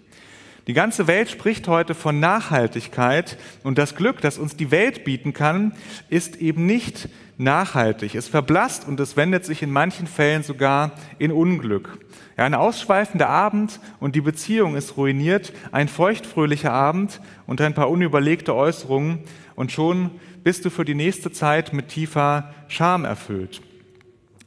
Die 0.68 0.74
ganze 0.74 1.06
Welt 1.06 1.30
spricht 1.30 1.66
heute 1.66 1.94
von 1.94 2.20
Nachhaltigkeit 2.20 3.38
und 3.64 3.78
das 3.78 3.94
Glück, 3.94 4.20
das 4.20 4.36
uns 4.36 4.54
die 4.54 4.70
Welt 4.70 5.02
bieten 5.02 5.32
kann, 5.32 5.72
ist 6.10 6.36
eben 6.36 6.66
nicht 6.66 7.08
nachhaltig. 7.38 8.14
Es 8.14 8.28
verblasst 8.28 8.86
und 8.86 9.00
es 9.00 9.16
wendet 9.16 9.46
sich 9.46 9.62
in 9.62 9.70
manchen 9.70 10.06
Fällen 10.06 10.42
sogar 10.42 10.92
in 11.18 11.32
Unglück. 11.32 11.98
Ja, 12.36 12.44
ein 12.44 12.52
ausschweifender 12.52 13.30
Abend 13.30 13.80
und 13.98 14.14
die 14.14 14.20
Beziehung 14.20 14.76
ist 14.76 14.98
ruiniert, 14.98 15.54
ein 15.72 15.88
feuchtfröhlicher 15.88 16.70
Abend 16.70 17.22
und 17.46 17.62
ein 17.62 17.72
paar 17.72 17.88
unüberlegte 17.88 18.54
Äußerungen 18.54 19.20
und 19.54 19.72
schon 19.72 20.10
bist 20.44 20.66
du 20.66 20.70
für 20.70 20.84
die 20.84 20.94
nächste 20.94 21.32
Zeit 21.32 21.72
mit 21.72 21.88
tiefer 21.88 22.52
Scham 22.68 23.06
erfüllt. 23.06 23.62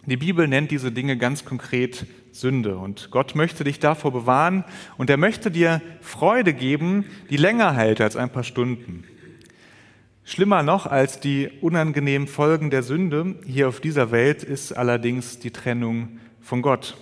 Die 0.05 0.17
Bibel 0.17 0.47
nennt 0.47 0.69
diese 0.69 0.91
Dinge 0.91 1.17
ganz 1.17 1.45
konkret 1.45 2.05
Sünde. 2.32 2.78
Und 2.78 3.10
Gott 3.12 3.36
möchte 3.36 3.63
dich 3.63 3.80
davor 3.80 4.12
bewahren 4.12 4.63
und 4.98 5.10
er 5.10 5.17
möchte 5.17 5.52
dir 5.52 5.82
Freude 6.02 6.54
geben, 6.54 7.06
die 7.30 7.38
länger 7.38 7.74
hält 7.74 8.02
als 8.02 8.15
ein 8.15 8.32
paar 8.32 8.44
Stunden. 8.44 9.04
Schlimmer 10.24 10.63
noch 10.63 10.86
als 10.86 11.20
die 11.20 11.50
unangenehmen 11.62 12.28
Folgen 12.28 12.70
der 12.70 12.84
Sünde 12.84 13.36
hier 13.46 13.67
auf 13.67 13.80
dieser 13.82 14.12
Welt 14.12 14.44
ist 14.44 14.72
allerdings 14.72 15.39
die 15.39 15.52
Trennung 15.52 16.20
von 16.41 16.62
Gott. 16.62 16.96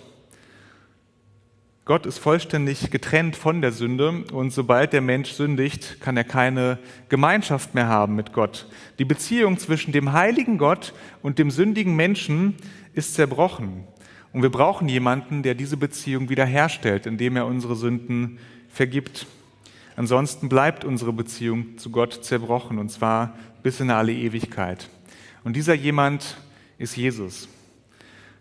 Gott 1.84 2.06
ist 2.06 2.18
vollständig 2.18 2.90
getrennt 2.90 3.34
von 3.34 3.62
der 3.62 3.72
Sünde 3.72 4.24
und 4.32 4.52
sobald 4.52 4.92
der 4.92 5.00
Mensch 5.00 5.32
sündigt, 5.32 6.00
kann 6.00 6.16
er 6.16 6.24
keine 6.24 6.78
Gemeinschaft 7.08 7.74
mehr 7.74 7.88
haben 7.88 8.14
mit 8.14 8.32
Gott. 8.32 8.68
Die 8.98 9.04
Beziehung 9.04 9.58
zwischen 9.58 9.90
dem 9.90 10.12
heiligen 10.12 10.56
Gott 10.56 10.94
und 11.20 11.38
dem 11.38 11.50
sündigen 11.50 11.96
Menschen 11.96 12.54
ist 12.94 13.14
zerbrochen. 13.14 13.88
Und 14.32 14.42
wir 14.42 14.50
brauchen 14.50 14.88
jemanden, 14.88 15.42
der 15.42 15.54
diese 15.54 15.76
Beziehung 15.76 16.28
wiederherstellt, 16.28 17.06
indem 17.06 17.36
er 17.36 17.46
unsere 17.46 17.74
Sünden 17.74 18.38
vergibt. 18.68 19.26
Ansonsten 19.96 20.48
bleibt 20.48 20.84
unsere 20.84 21.12
Beziehung 21.12 21.78
zu 21.78 21.90
Gott 21.90 22.24
zerbrochen, 22.24 22.78
und 22.78 22.90
zwar 22.90 23.36
bis 23.62 23.80
in 23.80 23.90
alle 23.90 24.12
Ewigkeit. 24.12 24.88
Und 25.42 25.56
dieser 25.56 25.74
jemand 25.74 26.36
ist 26.78 26.96
Jesus. 26.96 27.48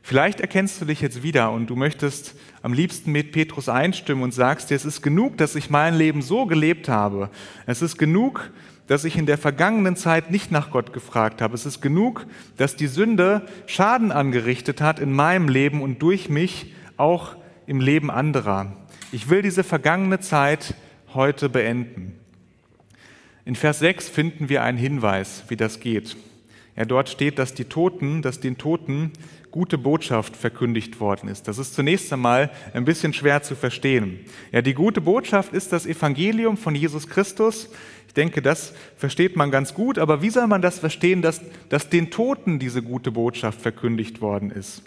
Vielleicht 0.01 0.39
erkennst 0.39 0.79
du 0.81 0.85
dich 0.85 1.01
jetzt 1.01 1.23
wieder 1.23 1.51
und 1.51 1.67
du 1.69 1.75
möchtest 1.75 2.35
am 2.61 2.73
liebsten 2.73 3.11
mit 3.11 3.31
Petrus 3.31 3.69
einstimmen 3.69 4.23
und 4.23 4.33
sagst 4.33 4.69
dir, 4.69 4.75
es 4.75 4.85
ist 4.85 5.01
genug, 5.01 5.37
dass 5.37 5.55
ich 5.55 5.69
mein 5.69 5.95
Leben 5.95 6.21
so 6.21 6.45
gelebt 6.45 6.89
habe. 6.89 7.29
Es 7.65 7.81
ist 7.81 7.97
genug, 7.97 8.51
dass 8.89 9.03
ich 9.03 9.17
in 9.17 9.27
der 9.27 9.37
vergangenen 9.37 9.95
Zeit 9.95 10.31
nicht 10.31 10.51
nach 10.51 10.71
Gott 10.71 10.93
gefragt 10.93 11.43
habe. 11.43 11.53
Es 11.53 11.67
ist 11.67 11.79
genug, 11.79 12.25
dass 12.57 12.75
die 12.75 12.87
Sünde 12.87 13.43
Schaden 13.67 14.11
angerichtet 14.11 14.81
hat 14.81 14.99
in 14.99 15.13
meinem 15.13 15.47
Leben 15.47 15.83
und 15.83 16.01
durch 16.01 16.27
mich 16.27 16.73
auch 16.97 17.35
im 17.67 17.81
Leben 17.81 18.09
anderer. 18.09 18.75
Ich 19.11 19.29
will 19.29 19.43
diese 19.43 19.63
vergangene 19.63 20.19
Zeit 20.21 20.73
heute 21.13 21.49
beenden. 21.49 22.15
In 23.45 23.53
Vers 23.53 23.77
6 23.77 24.09
finden 24.09 24.49
wir 24.49 24.63
einen 24.63 24.79
Hinweis, 24.79 25.43
wie 25.49 25.55
das 25.55 25.79
geht. 25.79 26.17
Ja, 26.79 26.85
dort 26.85 27.09
steht, 27.09 27.37
dass 27.37 27.53
die 27.53 27.65
Toten, 27.65 28.21
dass 28.21 28.39
den 28.39 28.57
Toten 28.57 29.11
gute 29.51 29.77
Botschaft 29.77 30.37
verkündigt 30.37 31.01
worden 31.01 31.27
ist. 31.27 31.49
Das 31.49 31.57
ist 31.57 31.75
zunächst 31.75 32.13
einmal 32.13 32.51
ein 32.73 32.85
bisschen 32.85 33.11
schwer 33.11 33.43
zu 33.43 33.55
verstehen. 33.55 34.21
Ja, 34.53 34.61
die 34.61 34.73
gute 34.75 35.01
Botschaft 35.01 35.51
ist 35.51 35.73
das 35.73 35.85
Evangelium 35.85 36.55
von 36.55 36.75
Jesus 36.75 37.07
Christus. 37.07 37.67
Ich 38.07 38.13
denke, 38.13 38.41
das 38.41 38.73
versteht 38.95 39.35
man 39.35 39.51
ganz 39.51 39.73
gut, 39.73 39.99
aber 39.99 40.21
wie 40.21 40.29
soll 40.29 40.47
man 40.47 40.61
das 40.61 40.79
verstehen, 40.79 41.21
dass, 41.21 41.41
dass 41.67 41.89
den 41.89 42.11
Toten 42.11 42.59
diese 42.59 42.81
gute 42.81 43.11
Botschaft 43.11 43.59
verkündigt 43.59 44.21
worden 44.21 44.49
ist? 44.49 44.81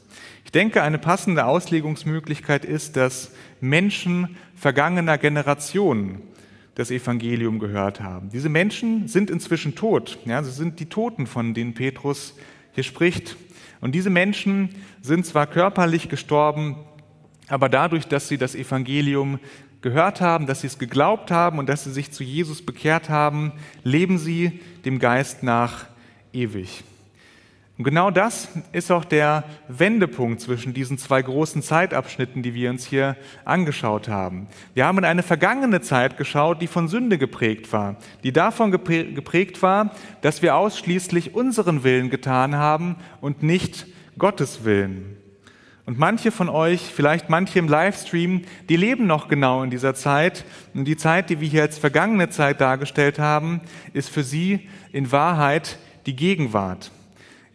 Ich 0.47 0.51
denke, 0.51 0.83
eine 0.83 0.99
passende 0.99 1.45
Auslegungsmöglichkeit 1.45 2.65
ist, 2.65 2.97
dass 2.97 3.33
Menschen 3.61 4.39
vergangener 4.57 5.19
Generationen 5.19 6.23
das 6.75 6.91
Evangelium 6.91 7.59
gehört 7.59 8.01
haben. 8.01 8.31
Diese 8.31 8.49
Menschen 8.49 9.09
sind 9.09 9.31
inzwischen 9.31 9.75
tot. 9.75 10.19
Ja, 10.25 10.43
sie 10.43 10.51
sind 10.51 10.81
die 10.81 10.87
Toten, 10.87 11.27
von 11.27 11.55
denen 11.55 11.75
Petrus 11.75 12.35
hier 12.73 12.85
spricht. 12.85 13.37
Und 13.81 13.95
diese 13.95 14.11
Menschen 14.11 14.71
sind 15.03 15.27
zwar 15.27 15.47
körperlich 15.47 16.09
gestorben, 16.09 16.77
aber 17.49 17.69
dadurch, 17.69 18.07
dass 18.07 18.29
sie 18.29 18.39
das 18.39 18.55
Evangelium 18.55 19.39
gehört 19.83 20.21
haben, 20.21 20.47
dass 20.47 20.61
sie 20.63 20.69
es 20.69 20.79
geglaubt 20.79 21.31
haben 21.31 21.59
und 21.59 21.69
dass 21.69 21.85
sie 21.85 21.91
sich 21.91 22.13
zu 22.13 22.23
Jesus 22.23 22.65
bekehrt 22.65 23.09
haben, 23.09 23.53
leben 23.83 24.17
sie 24.17 24.61
dem 24.85 24.99
Geist 24.99 25.43
nach 25.43 25.87
ewig. 26.33 26.85
Und 27.83 27.87
genau 27.87 28.13
das 28.13 28.47
ist 28.71 28.93
auch 28.93 29.05
der 29.05 29.43
Wendepunkt 29.67 30.41
zwischen 30.41 30.73
diesen 30.73 30.99
zwei 30.99 31.21
großen 31.21 31.63
Zeitabschnitten, 31.63 32.41
die 32.41 32.55
wir 32.55 32.71
uns 32.71 32.87
hier 32.87 33.17
angeschaut 33.45 34.07
haben. 34.07 34.47
Wir 34.73 34.87
haben 34.87 34.99
in 34.99 35.05
eine 35.05 35.25
vergangene 35.25 35.81
Zeit 35.81 36.17
geschaut, 36.17 36.63
die 36.63 36.69
von 36.69 36.87
Sünde 36.87 37.19
geprägt 37.19 37.73
war, 37.73 37.97
die 38.23 38.33
davon 38.33 38.71
geprägt 38.71 39.63
war, 39.63 39.97
dass 40.21 40.43
wir 40.43 40.55
ausschließlich 40.55 41.35
unseren 41.35 41.83
Willen 41.83 42.09
getan 42.09 42.55
haben 42.55 42.95
und 43.21 43.43
nicht 43.43 43.89
Gottes 44.17 44.65
Willen. 44.65 45.17
Und 45.85 45.99
manche 45.99 46.31
von 46.31 46.49
euch, 46.49 46.83
vielleicht 46.83 47.31
manche 47.31 47.59
im 47.59 47.67
Livestream, 47.67 48.43
die 48.69 48.77
leben 48.77 49.09
noch 49.09 49.27
genau 49.27 49.65
in 49.65 49.71
dieser 49.71 49.97
Zeit. 49.97 50.45
Und 50.73 50.85
die 50.85 50.97
Zeit, 50.97 51.31
die 51.31 51.41
wir 51.41 51.49
hier 51.49 51.63
als 51.63 51.79
vergangene 51.79 52.31
Zeit 52.31 52.61
dargestellt 52.61 53.19
haben, 53.19 53.61
ist 53.93 54.09
für 54.09 54.23
sie 54.23 54.69
in 54.93 55.11
Wahrheit 55.11 55.81
die 56.07 56.15
Gegenwart. 56.15 56.93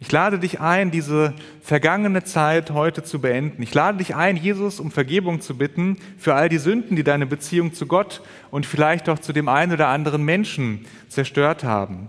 Ich 0.00 0.12
lade 0.12 0.38
dich 0.38 0.60
ein, 0.60 0.92
diese 0.92 1.34
vergangene 1.60 2.22
Zeit 2.22 2.70
heute 2.70 3.02
zu 3.02 3.20
beenden. 3.20 3.62
Ich 3.62 3.74
lade 3.74 3.98
dich 3.98 4.14
ein, 4.14 4.36
Jesus 4.36 4.78
um 4.78 4.92
Vergebung 4.92 5.40
zu 5.40 5.58
bitten 5.58 5.96
für 6.18 6.34
all 6.34 6.48
die 6.48 6.58
Sünden, 6.58 6.94
die 6.94 7.02
deine 7.02 7.26
Beziehung 7.26 7.74
zu 7.74 7.86
Gott 7.86 8.22
und 8.52 8.64
vielleicht 8.64 9.08
auch 9.08 9.18
zu 9.18 9.32
dem 9.32 9.48
einen 9.48 9.72
oder 9.72 9.88
anderen 9.88 10.24
Menschen 10.24 10.86
zerstört 11.08 11.64
haben. 11.64 12.08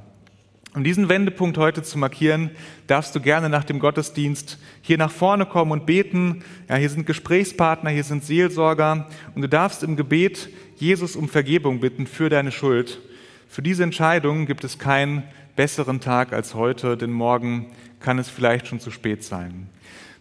Um 0.75 0.83
diesen 0.83 1.09
Wendepunkt 1.09 1.57
heute 1.57 1.81
zu 1.81 1.97
markieren, 1.97 2.51
darfst 2.85 3.15
du 3.15 3.19
gerne 3.21 3.49
nach 3.49 3.63
dem 3.63 3.79
Gottesdienst 3.79 4.59
hier 4.83 4.99
nach 4.99 5.11
vorne 5.11 5.47
kommen 5.47 5.71
und 5.71 5.87
beten. 5.87 6.43
Ja, 6.69 6.75
hier 6.75 6.91
sind 6.91 7.07
Gesprächspartner, 7.07 7.89
hier 7.89 8.03
sind 8.03 8.23
Seelsorger 8.23 9.07
und 9.33 9.41
du 9.41 9.49
darfst 9.49 9.81
im 9.81 9.95
Gebet 9.95 10.49
Jesus 10.75 11.15
um 11.15 11.27
Vergebung 11.27 11.79
bitten 11.79 12.05
für 12.05 12.29
deine 12.29 12.51
Schuld. 12.51 12.99
Für 13.47 13.63
diese 13.63 13.81
Entscheidung 13.81 14.45
gibt 14.45 14.63
es 14.63 14.77
keinen 14.77 15.23
besseren 15.59 15.99
Tag 15.99 16.31
als 16.31 16.55
heute, 16.55 16.95
denn 16.95 17.11
morgen 17.11 17.65
kann 17.99 18.17
es 18.17 18.29
vielleicht 18.29 18.67
schon 18.67 18.79
zu 18.79 18.91
spät 18.91 19.25
sein. 19.25 19.67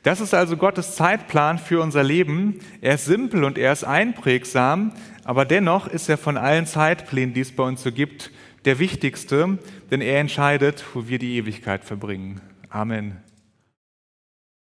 Das 0.03 0.20
ist 0.20 0.35
also 0.35 0.57
Gottes 0.57 0.96
Zeitplan 0.96 1.61
für 1.61 1.81
unser 1.81 2.03
Leben. 2.03 2.59
Er 2.81 2.96
ist 2.96 3.05
simpel 3.05 3.44
und 3.44 3.57
er 3.57 3.72
ist 3.72 3.85
einprägsam, 3.85 4.94
aber 5.22 5.44
dennoch 5.44 5.87
ist 5.87 6.09
er 6.09 6.18
von 6.18 6.37
allen 6.37 6.66
Zeitplänen, 6.66 7.35
die 7.35 7.42
es 7.42 7.53
bei 7.53 7.62
uns 7.62 7.85
so 7.85 7.92
gibt, 7.92 8.33
der 8.64 8.81
wichtigste, 8.81 9.61
denn 9.92 10.01
er 10.01 10.18
entscheidet, 10.18 10.85
wo 10.92 11.07
wir 11.07 11.20
die 11.20 11.37
Ewigkeit 11.37 11.85
verbringen. 11.85 12.40
Amen. 12.68 13.28